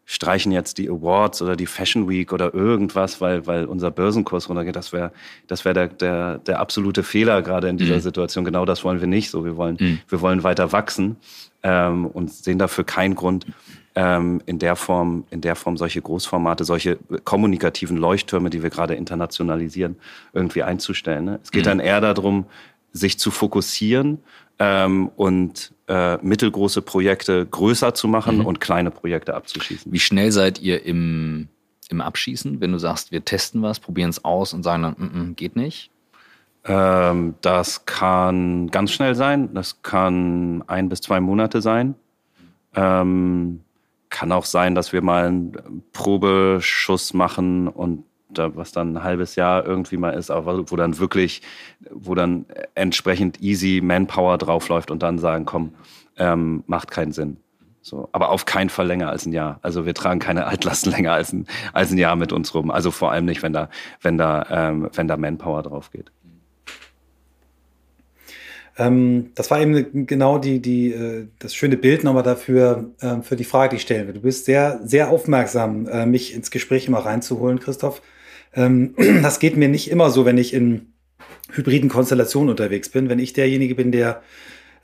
[0.06, 4.76] streichen jetzt die Awards oder die Fashion Week oder irgendwas, weil, weil unser Börsenkurs runtergeht.
[4.76, 5.14] Das wäre
[5.48, 8.02] das wäre der, der, der absolute Fehler gerade in dieser mhm.
[8.02, 8.44] Situation.
[8.44, 9.46] Genau das wollen wir nicht so.
[9.46, 10.00] Wir wollen, mhm.
[10.10, 11.18] wir wollen weiter wachsen
[11.64, 13.46] ähm, und sehen dafür keinen Grund,
[13.96, 18.96] ähm, in der Form, in der Form solche Großformate, solche kommunikativen Leuchttürme, die wir gerade
[18.96, 19.98] internationalisieren,
[20.34, 21.26] irgendwie einzustellen.
[21.26, 21.40] Ne?
[21.44, 21.70] Es geht mhm.
[21.70, 22.46] dann eher darum,
[22.92, 24.20] sich zu fokussieren
[24.60, 28.46] ähm, und äh, mittelgroße Projekte größer zu machen mhm.
[28.46, 29.92] und kleine Projekte abzuschießen.
[29.92, 31.48] Wie schnell seid ihr im,
[31.90, 35.04] im Abschießen, wenn du sagst, wir testen was, probieren es aus und sagen dann, mm
[35.04, 35.90] -mm, geht nicht?
[36.66, 39.54] Ähm, das kann ganz schnell sein.
[39.54, 41.96] Das kann ein bis zwei Monate sein.
[42.76, 43.62] Ähm,
[44.14, 48.06] kann auch sein, dass wir mal einen Probeschuss machen und
[48.36, 51.42] was dann ein halbes Jahr irgendwie mal ist, aber wo dann wirklich,
[51.92, 52.46] wo dann
[52.76, 55.74] entsprechend easy Manpower draufläuft und dann sagen, komm,
[56.18, 57.38] ähm, macht keinen Sinn.
[57.82, 59.60] So, aber auf keinen Fall länger als ein Jahr.
[59.62, 62.72] Also wir tragen keine Altlasten länger als ein, als ein Jahr mit uns rum.
[62.72, 63.70] Also vor allem nicht, wenn da,
[64.02, 66.12] wenn da, ähm, wenn da Manpower drauf geht.
[68.78, 73.36] Ähm, das war eben genau die, die, äh, das schöne Bild nochmal dafür, äh, für
[73.36, 74.16] die Frage, die ich stellen will.
[74.16, 78.02] Du bist sehr, sehr aufmerksam, äh, mich ins Gespräch immer reinzuholen, Christoph.
[78.56, 80.94] Ähm, das geht mir nicht immer so, wenn ich in
[81.52, 83.10] hybriden Konstellationen unterwegs bin.
[83.10, 84.24] Wenn ich derjenige bin, der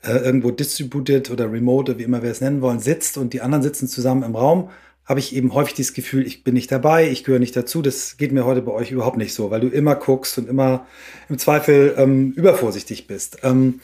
[0.02, 3.62] äh, irgendwo distributed oder remote, wie immer wir es nennen wollen, sitzt und die anderen
[3.62, 4.70] sitzen zusammen im Raum,
[5.04, 7.82] habe ich eben häufig dieses Gefühl, ich bin nicht dabei, ich gehöre nicht dazu.
[7.82, 10.86] Das geht mir heute bei euch überhaupt nicht so, weil du immer guckst und immer
[11.28, 13.38] im Zweifel ähm, übervorsichtig bist.
[13.42, 13.80] Ähm,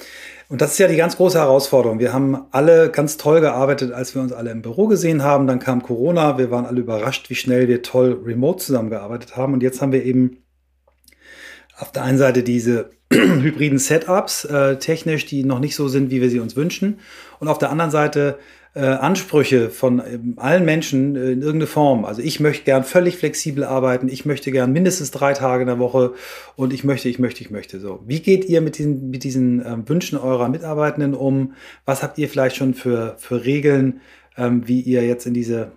[0.49, 1.99] und das ist ja die ganz große Herausforderung.
[1.99, 5.49] Wir haben alle ganz toll gearbeitet, als wir uns alle im Büro gesehen haben.
[5.49, 6.39] Dann kam Corona.
[6.39, 9.53] Wir waren alle überrascht, wie schnell wir toll remote zusammengearbeitet haben.
[9.55, 10.39] Und jetzt haben wir eben
[11.77, 16.21] auf der einen Seite diese hybriden Setups äh, technisch, die noch nicht so sind, wie
[16.21, 17.01] wir sie uns wünschen.
[17.41, 18.39] Und auf der anderen Seite
[18.77, 22.05] äh, Ansprüche von äh, allen Menschen äh, in irgendeine Form.
[22.05, 25.79] Also ich möchte gern völlig flexibel arbeiten, ich möchte gern mindestens drei Tage in der
[25.79, 26.13] Woche
[26.57, 28.03] und ich möchte, ich möchte, ich möchte so.
[28.07, 31.55] Wie geht ihr mit diesen, mit diesen ähm, Wünschen eurer Mitarbeitenden um?
[31.87, 34.03] Was habt ihr vielleicht schon für, für Regeln,
[34.37, 35.73] ähm, wie ihr jetzt in diese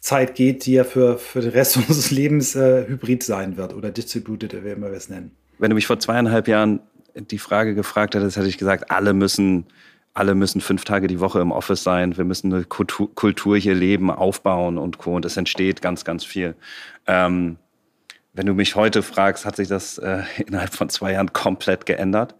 [0.00, 3.92] Zeit geht, die ja für, für den Rest unseres Lebens äh, hybrid sein wird oder
[3.92, 5.30] distributed, wie immer wir es nennen?
[5.60, 6.80] Wenn du mich vor zweieinhalb Jahren
[7.14, 9.66] die Frage gefragt hättest, hätte ich gesagt, alle müssen
[10.14, 14.10] alle müssen fünf Tage die Woche im Office sein, wir müssen eine Kultur hier leben,
[14.10, 15.16] aufbauen und Co.
[15.16, 16.54] Und es entsteht ganz, ganz viel.
[17.06, 17.56] Ähm,
[18.34, 22.34] wenn du mich heute fragst, hat sich das äh, innerhalb von zwei Jahren komplett geändert.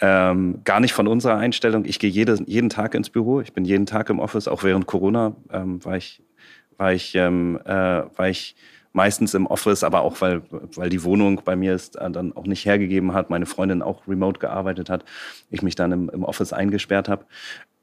[0.00, 1.84] Ähm, gar nicht von unserer Einstellung.
[1.84, 3.40] Ich gehe jede, jeden Tag ins Büro.
[3.40, 4.48] Ich bin jeden Tag im Office.
[4.48, 6.22] Auch während Corona ähm, war ich,
[6.76, 8.56] war ich, ähm, äh, war ich
[8.94, 12.46] meistens im Office, aber auch weil, weil die Wohnung bei mir ist, äh, dann auch
[12.46, 15.04] nicht hergegeben hat, meine Freundin auch remote gearbeitet hat,
[15.50, 17.26] ich mich dann im, im Office eingesperrt habe.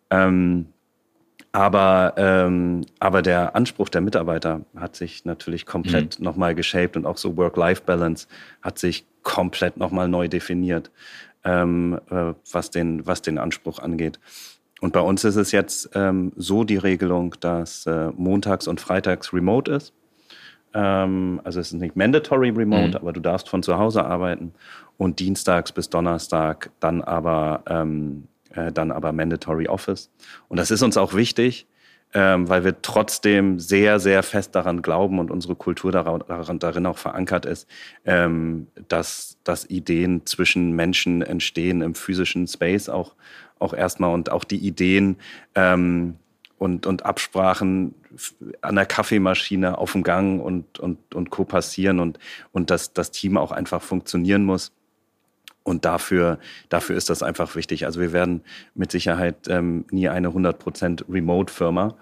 [0.09, 0.67] Ähm,
[1.51, 6.25] aber, ähm, aber der Anspruch der Mitarbeiter hat sich natürlich komplett mhm.
[6.25, 8.27] nochmal geshaped und auch so Work-Life-Balance
[8.61, 10.91] hat sich komplett nochmal neu definiert,
[11.43, 14.17] ähm, äh, was, den, was den Anspruch angeht.
[14.79, 19.33] Und bei uns ist es jetzt ähm, so die Regelung, dass äh, montags und freitags
[19.33, 19.93] remote ist.
[20.73, 22.95] Ähm, also es ist nicht mandatory remote, mhm.
[22.95, 24.53] aber du darfst von zu Hause arbeiten.
[24.97, 30.11] Und dienstags bis Donnerstag dann aber, ähm, äh, dann aber mandatory office.
[30.47, 31.67] Und das ist uns auch wichtig,
[32.13, 36.97] ähm, weil wir trotzdem sehr, sehr fest daran glauben und unsere Kultur daran, darin auch
[36.97, 37.67] verankert ist,
[38.05, 43.15] ähm, dass, dass Ideen zwischen Menschen entstehen im physischen Space auch,
[43.59, 45.17] auch erstmal und auch die Ideen,
[45.55, 46.17] ähm,
[46.61, 47.95] und, und Absprachen
[48.61, 51.45] an der Kaffeemaschine auf dem Gang und, und, und Co.
[51.45, 52.19] passieren und,
[52.51, 54.71] und dass das Team auch einfach funktionieren muss.
[55.63, 56.39] Und dafür,
[56.69, 57.85] dafür ist das einfach wichtig.
[57.85, 58.41] Also wir werden
[58.73, 61.95] mit Sicherheit ähm, nie eine 100% Remote-Firma,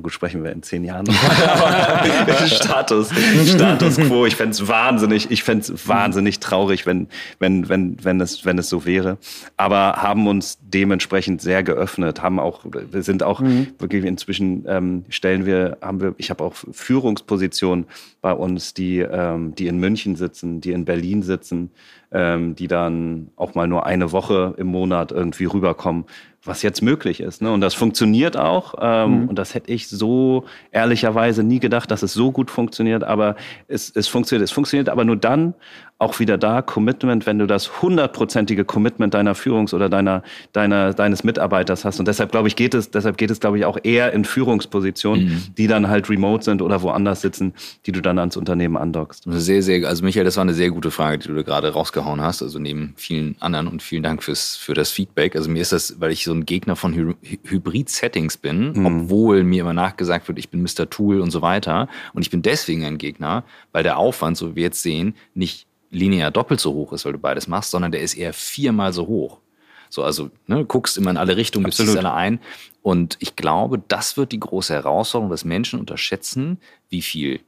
[0.00, 1.06] gut, sprechen wir in zehn Jahren
[2.46, 3.10] Status,
[3.46, 4.26] Status quo.
[4.26, 8.68] Ich fände es wahnsinnig, ich fände wahnsinnig traurig, wenn, wenn, wenn, wenn es, wenn es
[8.68, 9.18] so wäre.
[9.56, 13.68] Aber haben uns dementsprechend sehr geöffnet, haben auch, wir sind auch mhm.
[13.78, 17.86] wirklich inzwischen ähm, stellen wir, haben wir, ich habe auch Führungspositionen
[18.20, 21.70] bei uns, die, ähm, die in München sitzen, die in Berlin sitzen,
[22.12, 26.06] ähm, die dann auch mal nur eine Woche im Monat irgendwie rüberkommen
[26.44, 27.42] was jetzt möglich ist.
[27.42, 27.52] Ne?
[27.52, 28.74] Und das funktioniert auch.
[28.80, 29.28] Ähm, mhm.
[29.28, 33.04] Und das hätte ich so ehrlicherweise nie gedacht, dass es so gut funktioniert.
[33.04, 33.36] Aber
[33.68, 34.44] es, es funktioniert.
[34.44, 35.54] Es funktioniert aber nur dann,
[36.00, 40.22] auch wieder da Commitment, wenn du das hundertprozentige Commitment deiner Führungs- oder deiner,
[40.52, 42.00] deiner, deines Mitarbeiters hast.
[42.00, 45.24] Und deshalb glaube ich, geht es, deshalb geht es, glaube ich, auch eher in Führungspositionen,
[45.26, 45.42] mhm.
[45.58, 47.52] die dann halt remote sind oder woanders sitzen,
[47.84, 49.24] die du dann ans Unternehmen andockst.
[49.26, 52.22] Sehr, sehr, also Michael, das war eine sehr gute Frage, die du da gerade rausgehauen
[52.22, 52.42] hast.
[52.42, 55.36] Also neben vielen anderen und vielen Dank fürs, für das Feedback.
[55.36, 58.86] Also mir ist das, weil ich so ein Gegner von Hy Hybrid-Settings bin, mhm.
[58.86, 60.88] obwohl mir immer nachgesagt wird, ich bin Mr.
[60.88, 61.88] Tool und so weiter.
[62.14, 65.66] Und ich bin deswegen ein Gegner, weil der Aufwand, so wie wir jetzt sehen, nicht
[65.90, 69.06] linear doppelt so hoch ist, weil du beides machst, sondern der ist eher viermal so
[69.06, 69.40] hoch.
[69.88, 72.40] So, also ne, guckst immer in alle Richtungen, gibst es alle ein.
[72.80, 77.40] Und ich glaube, das wird die große Herausforderung, dass Menschen unterschätzen, wie viel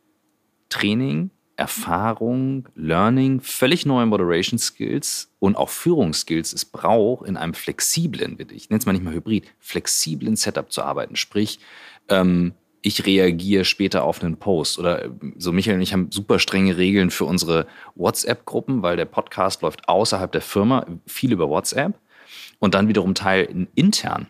[0.68, 8.36] Training, Erfahrung, Learning, völlig neue Moderation Skills und auch Führungsskills es braucht, in einem flexiblen,
[8.50, 11.14] ich nenne es mal nicht mal Hybrid, flexiblen Setup zu arbeiten.
[11.14, 11.60] Sprich,
[12.08, 14.78] ähm, ich reagiere später auf einen Post.
[14.78, 15.08] Oder
[15.38, 19.88] so Michael und ich haben super strenge Regeln für unsere WhatsApp-Gruppen, weil der Podcast läuft
[19.88, 21.94] außerhalb der Firma, viel über WhatsApp
[22.58, 24.26] und dann wiederum Teil intern.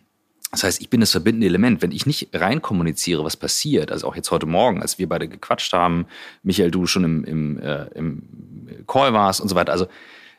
[0.51, 1.81] Das heißt, ich bin das verbindende Element.
[1.81, 5.27] Wenn ich nicht rein kommuniziere, was passiert, also auch jetzt heute Morgen, als wir beide
[5.27, 6.07] gequatscht haben,
[6.43, 9.73] Michael, du schon im, im, äh, im Call warst und so weiter.
[9.73, 9.87] Also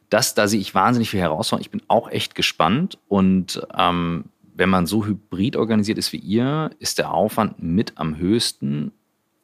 [0.10, 1.66] das, da sehe ich wahnsinnig viel Herausforderung.
[1.66, 6.72] Ich bin auch echt gespannt und ähm, wenn man so hybrid organisiert ist wie ihr,
[6.80, 8.92] ist der Aufwand mit am höchsten.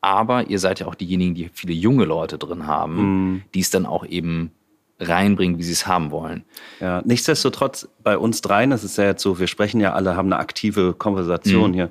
[0.01, 3.41] Aber ihr seid ja auch diejenigen, die viele junge Leute drin haben, mm.
[3.53, 4.51] die es dann auch eben
[4.99, 6.43] reinbringen, wie sie es haben wollen.
[6.79, 10.31] Ja, nichtsdestotrotz bei uns dreien, das ist ja jetzt so, wir sprechen ja alle, haben
[10.31, 11.73] eine aktive Konversation mm.
[11.73, 11.89] hier.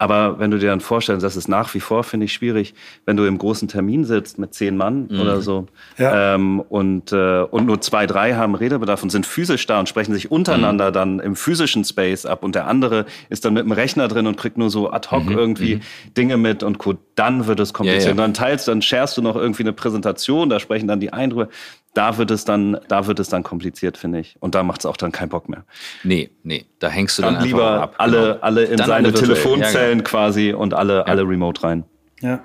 [0.00, 2.72] Aber wenn du dir dann vorstellst, das ist nach wie vor, finde ich, schwierig,
[3.04, 5.20] wenn du im großen Termin sitzt mit zehn Mann mhm.
[5.20, 5.66] oder so
[5.98, 6.36] ja.
[6.36, 10.14] ähm, und, äh, und nur zwei, drei haben Redebedarf und sind physisch da und sprechen
[10.14, 10.94] sich untereinander mhm.
[10.94, 14.38] dann im physischen Space ab und der andere ist dann mit dem Rechner drin und
[14.38, 15.36] kriegt nur so ad hoc mhm.
[15.36, 16.14] irgendwie mhm.
[16.16, 18.04] Dinge mit und gut, dann wird es kompliziert.
[18.04, 18.16] Ja, ja.
[18.16, 21.48] Dann teilst, dann sharest du noch irgendwie eine Präsentation, da sprechen dann die einen drüber
[21.94, 24.36] da wird es dann, da wird es dann kompliziert, finde ich.
[24.40, 25.64] Und da macht es auch dann keinen Bock mehr.
[26.04, 27.94] Nee, nee, da hängst du dann, dann lieber ab.
[27.98, 28.38] Alle, genau.
[28.40, 30.08] alle in dann seine Telefonzellen ja, genau.
[30.08, 31.02] quasi und alle, ja.
[31.02, 31.84] alle remote rein.
[32.20, 32.44] Ja.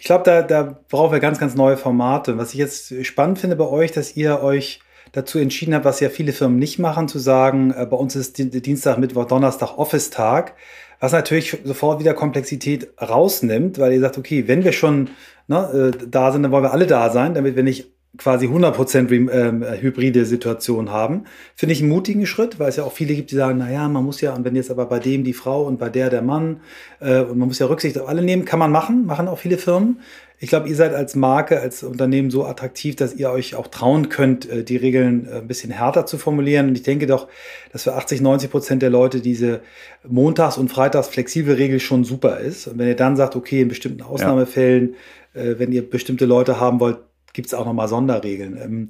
[0.00, 2.36] Ich glaube, da, da brauchen wir ganz, ganz neue Formate.
[2.36, 4.80] Was ich jetzt spannend finde bei euch, dass ihr euch
[5.12, 8.38] dazu entschieden habt, was ja viele Firmen nicht machen, zu sagen, äh, bei uns ist
[8.38, 10.54] Dienstag, Mittwoch, Donnerstag Office-Tag,
[11.00, 15.10] was natürlich sofort wieder Komplexität rausnimmt, weil ihr sagt, okay, wenn wir schon
[15.48, 19.30] ne, äh, da sind, dann wollen wir alle da sein, damit wir nicht quasi 100%
[19.30, 21.24] ähm, hybride Situation haben.
[21.56, 23.88] Finde ich einen mutigen Schritt, weil es ja auch viele gibt, die sagen, na ja,
[23.88, 26.20] man muss ja, und wenn jetzt aber bei dem die Frau und bei der der
[26.20, 26.60] Mann,
[27.00, 29.56] äh, und man muss ja Rücksicht auf alle nehmen, kann man machen, machen auch viele
[29.56, 30.00] Firmen.
[30.38, 34.08] Ich glaube, ihr seid als Marke, als Unternehmen so attraktiv, dass ihr euch auch trauen
[34.10, 36.68] könnt, äh, die Regeln äh, ein bisschen härter zu formulieren.
[36.68, 37.28] Und ich denke doch,
[37.72, 39.60] dass für 80, 90 Prozent der Leute diese
[40.06, 42.66] Montags- und Freitags flexible Regel schon super ist.
[42.66, 44.96] Und wenn ihr dann sagt, okay, in bestimmten Ausnahmefällen,
[45.34, 45.42] ja.
[45.42, 46.98] äh, wenn ihr bestimmte Leute haben wollt,
[47.32, 48.56] gibt es auch nochmal Sonderregeln.
[48.56, 48.88] Ähm,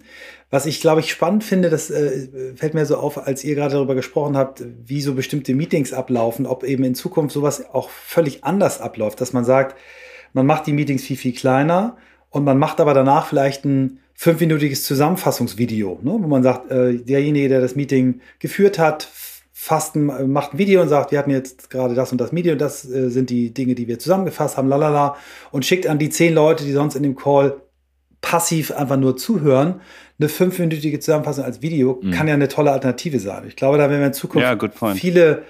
[0.51, 3.75] was ich, glaube ich, spannend finde, das äh, fällt mir so auf, als ihr gerade
[3.75, 8.45] darüber gesprochen habt, wie so bestimmte Meetings ablaufen, ob eben in Zukunft sowas auch völlig
[8.45, 9.77] anders abläuft, dass man sagt,
[10.33, 11.97] man macht die Meetings viel, viel kleiner
[12.31, 17.49] und man macht aber danach vielleicht ein fünfminütiges Zusammenfassungsvideo, ne, wo man sagt, äh, derjenige,
[17.49, 19.09] der das Meeting geführt hat,
[19.53, 22.55] fasst ein, macht ein Video und sagt, wir hatten jetzt gerade das und das Video,
[22.57, 25.17] das äh, sind die Dinge, die wir zusammengefasst haben, lalala,
[25.51, 27.61] und schickt an die zehn Leute, die sonst in dem Call
[28.23, 29.83] passiv einfach nur zuhören,
[30.19, 32.13] eine fünfminütige Zusammenfassung als Video mhm.
[32.13, 33.45] kann ja eine tolle Alternative sein.
[33.47, 35.43] Ich glaube, da werden wir in Zukunft ja, viele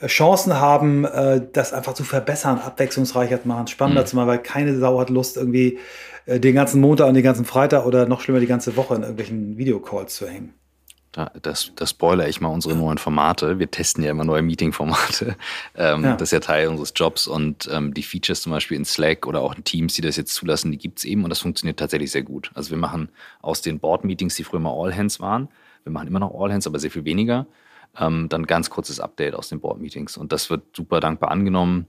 [0.00, 4.06] äh, Chancen haben, äh, das einfach zu verbessern, abwechslungsreicher zu machen, spannender mhm.
[4.06, 5.78] zu machen, weil keine Sau hat Lust, irgendwie
[6.26, 9.02] äh, den ganzen Montag und den ganzen Freitag oder noch schlimmer die ganze Woche in
[9.02, 10.54] irgendwelchen Videocalls zu hängen.
[11.12, 13.58] Da, das, das spoiler ich mal unsere neuen Formate.
[13.58, 15.36] Wir testen ja immer neue Meeting-Formate.
[15.74, 16.12] Ähm, ja.
[16.16, 19.40] Das ist ja Teil unseres Jobs und ähm, die Features zum Beispiel in Slack oder
[19.40, 22.22] auch in Teams, die das jetzt zulassen, die gibt's eben und das funktioniert tatsächlich sehr
[22.22, 22.50] gut.
[22.54, 23.08] Also wir machen
[23.42, 25.48] aus den Board-Meetings, die früher mal All-Hands waren,
[25.84, 27.46] wir machen immer noch All-Hands, aber sehr viel weniger,
[27.98, 31.86] ähm, dann ganz kurzes Update aus den Board-Meetings und das wird super dankbar angenommen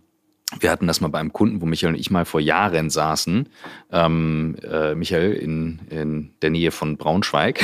[0.59, 3.47] wir hatten das mal beim Kunden, wo Michael und ich mal vor Jahren saßen.
[3.91, 7.63] Ähm, äh, Michael in, in der Nähe von Braunschweig,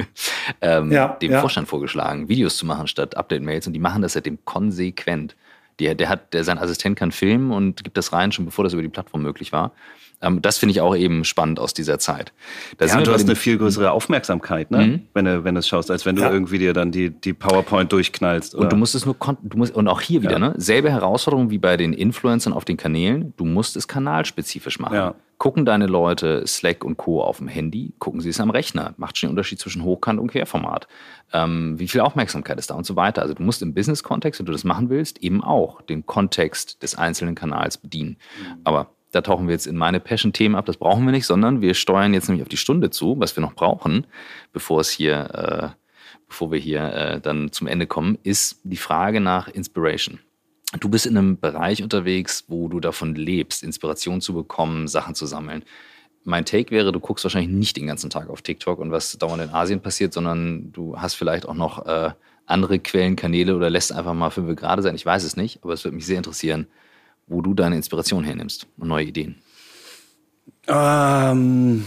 [0.60, 1.40] ähm, ja, dem ja.
[1.40, 3.66] Vorstand vorgeschlagen, Videos zu machen statt Update-Mails.
[3.66, 5.36] Und die machen das seitdem konsequent.
[5.80, 8.74] Der, der hat, der, sein Assistent kann filmen und gibt das rein, schon bevor das
[8.74, 9.72] über die Plattform möglich war.
[10.22, 12.32] Ähm, das finde ich auch eben spannend aus dieser Zeit.
[12.78, 14.86] Da ja, du hast eine viel größere Aufmerksamkeit, ne?
[14.86, 15.00] Mhm.
[15.14, 16.30] wenn du wenn du es schaust, als wenn du ja.
[16.30, 18.54] irgendwie dir dann die, die PowerPoint durchknallst.
[18.54, 18.64] Oder?
[18.64, 20.38] Und du musst es nur du musst, und auch hier wieder, ja.
[20.38, 20.54] ne?
[20.56, 23.32] Selbe Herausforderung wie bei den Influencern auf den Kanälen.
[23.36, 24.94] Du musst es kanalspezifisch machen.
[24.94, 25.14] Ja.
[25.38, 27.22] Gucken deine Leute Slack und Co.
[27.22, 28.92] auf dem Handy, gucken sie es am Rechner.
[28.98, 30.86] Macht schon den Unterschied zwischen Hochkant und Querformat.
[31.32, 33.22] Ähm, wie viel Aufmerksamkeit ist da und so weiter.
[33.22, 36.94] Also du musst im Business-Kontext, wenn du das machen willst, eben auch den Kontext des
[36.94, 38.18] einzelnen Kanals bedienen.
[38.38, 38.60] Mhm.
[38.64, 40.66] Aber da tauchen wir jetzt in meine Passion-Themen ab.
[40.66, 43.40] Das brauchen wir nicht, sondern wir steuern jetzt nämlich auf die Stunde zu, was wir
[43.40, 44.06] noch brauchen,
[44.52, 49.20] bevor es hier, äh, bevor wir hier äh, dann zum Ende kommen, ist die Frage
[49.20, 50.20] nach Inspiration.
[50.78, 55.26] Du bist in einem Bereich unterwegs, wo du davon lebst, Inspiration zu bekommen, Sachen zu
[55.26, 55.64] sammeln.
[56.22, 59.42] Mein Take wäre, du guckst wahrscheinlich nicht den ganzen Tag auf TikTok und was dauernd
[59.42, 62.10] in Asien passiert, sondern du hast vielleicht auch noch äh,
[62.46, 64.94] andere Quellenkanäle oder lässt einfach mal fünf gerade sein.
[64.94, 66.68] Ich weiß es nicht, aber es würde mich sehr interessieren,
[67.30, 69.36] wo du deine Inspiration hernimmst und neue Ideen?
[70.66, 71.86] Ähm,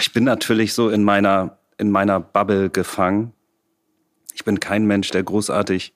[0.00, 3.32] ich bin natürlich so in meiner, in meiner Bubble gefangen.
[4.34, 5.94] Ich bin kein Mensch, der großartig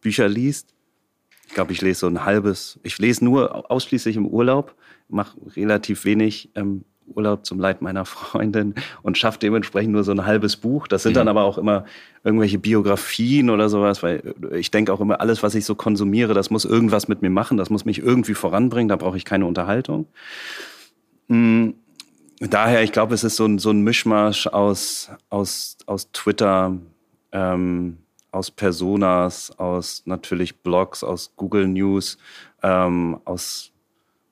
[0.00, 0.74] Bücher liest.
[1.46, 2.78] Ich glaube, ich lese so ein halbes.
[2.82, 4.76] Ich lese nur ausschließlich im Urlaub,
[5.08, 10.24] mache relativ wenig ähm, Urlaub zum Leid meiner Freundin und schafft dementsprechend nur so ein
[10.26, 10.86] halbes Buch.
[10.88, 11.16] Das sind mhm.
[11.16, 11.84] dann aber auch immer
[12.24, 16.50] irgendwelche Biografien oder sowas, weil ich denke auch immer, alles, was ich so konsumiere, das
[16.50, 20.06] muss irgendwas mit mir machen, das muss mich irgendwie voranbringen, da brauche ich keine Unterhaltung.
[21.28, 21.74] Mhm.
[22.40, 26.76] Daher, ich glaube, es ist so ein, so ein Mischmasch aus, aus, aus Twitter,
[27.32, 27.98] ähm,
[28.30, 32.18] aus Personas, aus natürlich Blogs, aus Google News,
[32.62, 33.72] ähm, aus,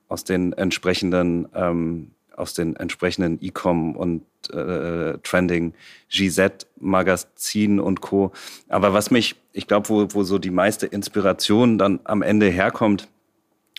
[0.09, 4.23] aus den entsprechenden ähm, aus den entsprechenden E-Com und
[4.53, 5.75] äh, Trending
[6.11, 8.33] GZ-Magazinen und Co.
[8.69, 13.09] Aber was mich, ich glaube, wo, wo so die meiste Inspiration dann am Ende herkommt,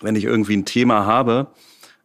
[0.01, 1.47] wenn ich irgendwie ein Thema habe,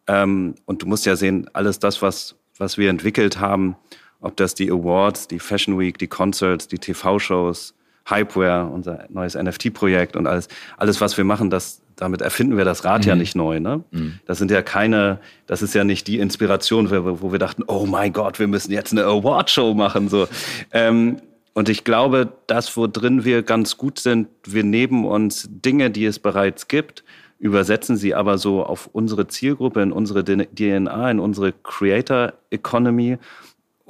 [0.06, 3.76] ähm, und du musst ja sehen, alles das, was, was wir entwickelt haben,
[4.20, 7.74] ob das die Awards, die Fashion Week, die Concerts, die TV-Shows,
[8.04, 12.84] Hypeware, unser neues NFT-Projekt und alles, alles, was wir machen, das, damit erfinden wir das
[12.84, 13.08] Rad mhm.
[13.08, 13.60] ja nicht neu.
[13.60, 13.84] Ne?
[13.90, 14.18] Mhm.
[14.26, 17.86] Das sind ja keine, das ist ja nicht die Inspiration, wo, wo wir dachten, oh
[17.86, 20.08] mein Gott, wir müssen jetzt eine Award-Show machen.
[20.08, 20.26] So.
[20.72, 21.18] Ähm,
[21.54, 26.06] und ich glaube, das, wo drin wir ganz gut sind, wir nehmen uns Dinge, die
[26.06, 27.04] es bereits gibt,
[27.38, 33.18] übersetzen sie aber so auf unsere Zielgruppe, in unsere DNA, in unsere Creator Economy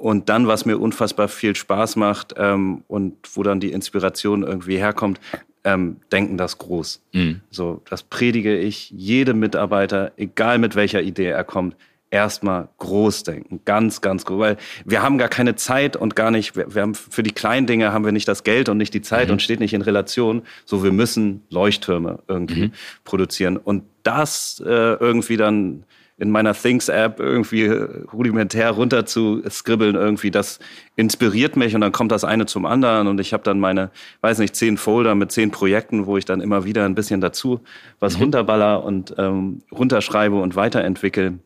[0.03, 4.76] und dann, was mir unfassbar viel Spaß macht ähm, und wo dann die Inspiration irgendwie
[4.76, 5.20] herkommt,
[5.62, 7.05] ähm, denken das groß.
[7.12, 7.40] Mhm.
[7.50, 11.76] So, das predige ich jedem Mitarbeiter, egal mit welcher Idee er kommt,
[12.11, 16.57] erstmal groß denken, ganz, ganz groß, weil wir haben gar keine Zeit und gar nicht,
[16.57, 19.03] wir, wir haben für die kleinen Dinge haben wir nicht das Geld und nicht die
[19.03, 19.34] Zeit mhm.
[19.34, 20.42] und steht nicht in Relation.
[20.64, 22.72] So, wir müssen Leuchttürme irgendwie mhm.
[23.05, 25.84] produzieren und das äh, irgendwie dann
[26.18, 30.58] in meiner Things-App irgendwie rudimentär runter zu skribbeln, irgendwie, das
[30.94, 33.90] inspiriert mich und dann kommt das eine zum anderen und ich habe dann meine,
[34.20, 37.60] weiß nicht, zehn Folder mit zehn Projekten, wo ich dann immer wieder ein bisschen dazu
[37.98, 38.24] was mhm.
[38.24, 41.38] runterballer und ähm, runterschreibe und weiterentwickle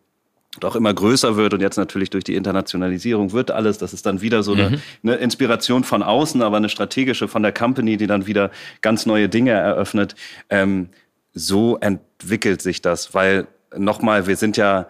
[0.60, 4.20] doch immer größer wird und jetzt natürlich durch die Internationalisierung wird alles, das ist dann
[4.20, 4.80] wieder so eine, mhm.
[5.02, 8.50] eine, Inspiration von außen, aber eine strategische von der Company, die dann wieder
[8.80, 10.14] ganz neue Dinge eröffnet.
[10.50, 10.88] Ähm,
[11.34, 13.46] so entwickelt sich das, weil
[13.78, 14.86] nochmal, wir sind ja,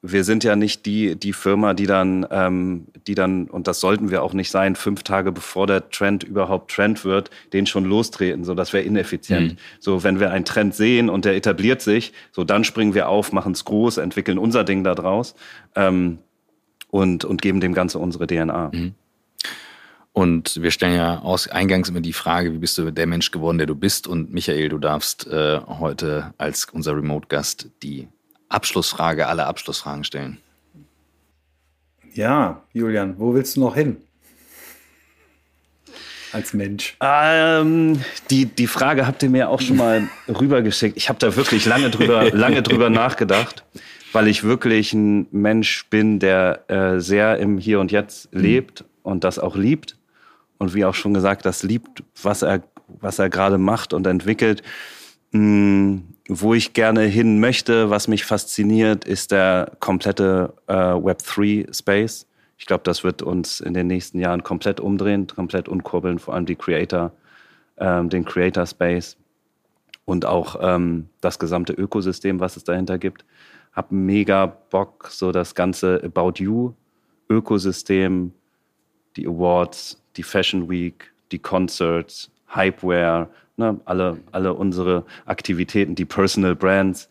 [0.00, 4.10] wir sind ja nicht die, die Firma, die dann, ähm, die dann, und das sollten
[4.10, 8.44] wir auch nicht sein, fünf Tage bevor der Trend überhaupt Trend wird, den schon lostreten.
[8.44, 9.54] So, das wäre ineffizient.
[9.54, 9.56] Mhm.
[9.80, 13.32] So, wenn wir einen Trend sehen und der etabliert sich, so dann springen wir auf,
[13.32, 15.34] machen es groß, entwickeln unser Ding da draus
[15.74, 16.18] ähm,
[16.90, 18.70] und, und geben dem Ganze unsere DNA.
[18.72, 18.94] Mhm.
[20.18, 23.58] Und wir stellen ja aus, eingangs immer die Frage, wie bist du der Mensch geworden,
[23.58, 24.08] der du bist?
[24.08, 28.08] Und Michael, du darfst äh, heute als unser Remote-Gast die
[28.48, 30.38] Abschlussfrage aller Abschlussfragen stellen.
[32.14, 33.98] Ja, Julian, wo willst du noch hin?
[36.32, 36.96] Als Mensch.
[37.00, 40.96] Ähm, die, die Frage habt ihr mir auch schon mal rübergeschickt.
[40.96, 43.62] Ich habe da wirklich lange drüber, lange drüber nachgedacht,
[44.10, 48.40] weil ich wirklich ein Mensch bin, der äh, sehr im Hier und Jetzt mhm.
[48.40, 49.94] lebt und das auch liebt
[50.58, 54.62] und wie auch schon gesagt, das liebt, was er, was er gerade macht und entwickelt.
[55.32, 55.98] Mm,
[56.28, 62.26] wo ich gerne hin möchte, was mich fasziniert, ist der komplette äh, Web3-Space.
[62.58, 66.44] Ich glaube, das wird uns in den nächsten Jahren komplett umdrehen, komplett umkurbeln, vor allem
[66.44, 67.12] die Creator,
[67.78, 69.16] ähm, den Creator-Space
[70.04, 73.24] und auch ähm, das gesamte Ökosystem, was es dahinter gibt.
[73.72, 78.32] Hab mega Bock, so das ganze About You-Ökosystem,
[79.16, 86.54] die Awards, die Fashion Week, die Concerts, Hypeware, ne, alle, alle unsere Aktivitäten, die Personal
[86.54, 87.08] Brands,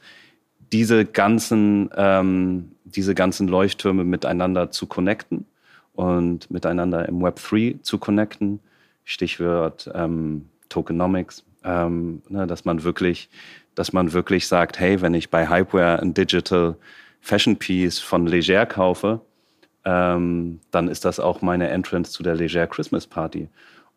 [0.72, 5.46] diese ganzen, ähm, diese ganzen Leuchttürme miteinander zu connecten
[5.94, 8.60] und miteinander im Web 3 zu connecten.
[9.06, 13.30] Stichwort ähm, Tokenomics, ähm, ne, dass man wirklich,
[13.76, 16.76] dass man wirklich sagt, hey, wenn ich bei Hypeware ein Digital
[17.22, 19.22] Fashion Piece von Leger kaufe,
[19.88, 23.48] ähm, dann ist das auch meine Entrance zu der Leger Christmas Party.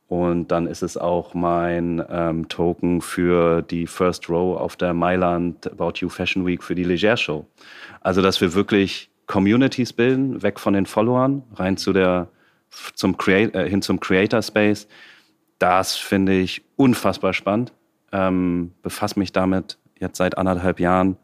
[0.07, 5.71] Und dann ist es auch mein ähm, Token für die First Row auf der Mailand
[5.71, 7.45] About You Fashion Week für die Leger Show.
[8.03, 12.29] Also, dass wir wirklich Communities bilden, weg von den Followern, rein zu der,
[12.95, 14.87] zum Create, äh, hin zum Creator Space.
[15.59, 17.73] Das finde ich unfassbar spannend.
[18.13, 21.17] Ähm, befasse mich damit jetzt seit anderthalb Jahren.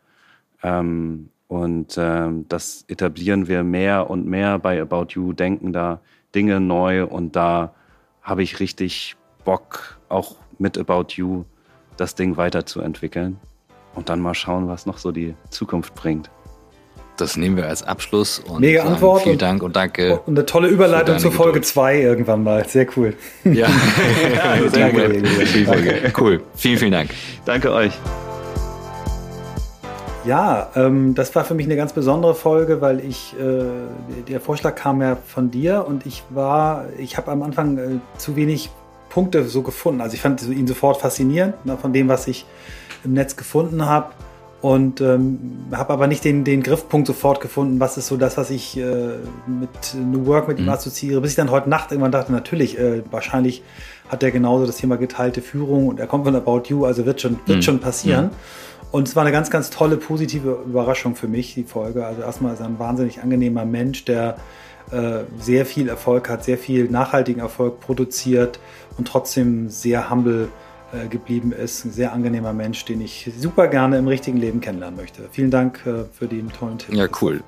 [0.62, 6.00] Ähm, und ähm, das etablieren wir mehr und mehr bei About You, denken da
[6.34, 7.72] Dinge neu und da
[8.22, 11.44] habe ich richtig Bock, auch mit About You
[11.96, 13.38] das Ding weiterzuentwickeln
[13.94, 16.30] und dann mal schauen, was noch so die Zukunft bringt.
[17.16, 18.40] Das nehmen wir als Abschluss.
[18.40, 19.22] Und Mega Antwort.
[19.22, 20.20] Vielen Dank und danke.
[20.26, 22.68] Und eine tolle Überleitung zur Folge 2 irgendwann mal.
[22.68, 23.14] Sehr cool.
[23.44, 23.68] Ja,
[24.34, 26.12] ja sehr danke.
[26.18, 26.42] Cool.
[26.54, 27.10] Vielen, vielen Dank.
[27.46, 27.92] Danke euch.
[30.26, 34.74] Ja, ähm, das war für mich eine ganz besondere Folge, weil ich, äh, der Vorschlag
[34.74, 38.70] kam ja von dir und ich war, ich habe am Anfang äh, zu wenig
[39.08, 40.00] Punkte so gefunden.
[40.00, 42.44] Also ich fand ihn sofort faszinierend ne, von dem, was ich
[43.04, 44.12] im Netz gefunden habe
[44.62, 48.50] und ähm, habe aber nicht den, den Griffpunkt sofort gefunden, was ist so das, was
[48.50, 48.82] ich äh,
[49.46, 50.70] mit New Work mit ihm mhm.
[50.70, 53.62] assoziiere, bis ich dann heute Nacht irgendwann dachte, natürlich, äh, wahrscheinlich
[54.08, 57.20] hat er genauso das Thema geteilte Führung und er kommt von About You, also wird
[57.20, 57.62] schon, wird mhm.
[57.62, 58.26] schon passieren.
[58.26, 58.30] Mhm.
[58.96, 62.06] Und es war eine ganz, ganz tolle, positive Überraschung für mich, die Folge.
[62.06, 64.38] Also erstmal ist er ein wahnsinnig angenehmer Mensch, der
[64.90, 68.58] äh, sehr viel Erfolg hat, sehr viel nachhaltigen Erfolg produziert
[68.96, 70.48] und trotzdem sehr humble
[70.94, 71.84] äh, geblieben ist.
[71.84, 75.28] Ein sehr angenehmer Mensch, den ich super gerne im richtigen Leben kennenlernen möchte.
[75.30, 76.94] Vielen Dank äh, für den tollen Tipp.
[76.94, 77.42] Ja, cool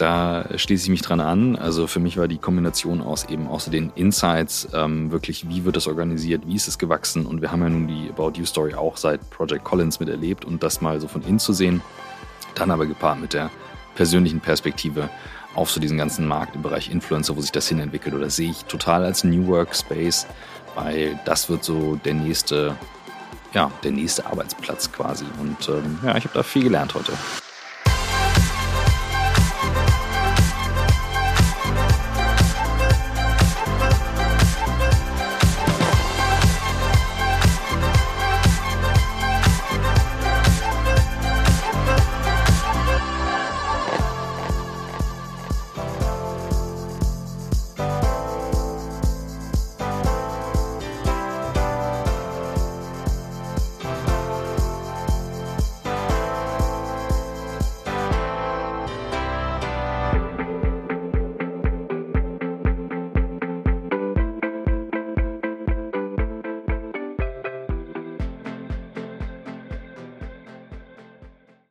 [0.00, 1.56] da schließe ich mich dran an.
[1.56, 5.76] Also für mich war die Kombination aus eben außer den Insights ähm, wirklich, wie wird
[5.76, 8.74] es organisiert, wie ist es gewachsen und wir haben ja nun die About You Story
[8.74, 11.82] auch seit Project Collins miterlebt und das mal so von innen zu sehen,
[12.54, 13.50] dann aber gepaart mit der
[13.94, 15.10] persönlichen Perspektive
[15.54, 18.50] auf so diesen ganzen Markt im Bereich Influencer, wo sich das hin entwickelt oder sehe
[18.50, 20.26] ich total als New Work Space,
[20.76, 22.76] weil das wird so der nächste,
[23.52, 27.12] ja, der nächste Arbeitsplatz quasi und ähm, ja, ich habe da viel gelernt heute.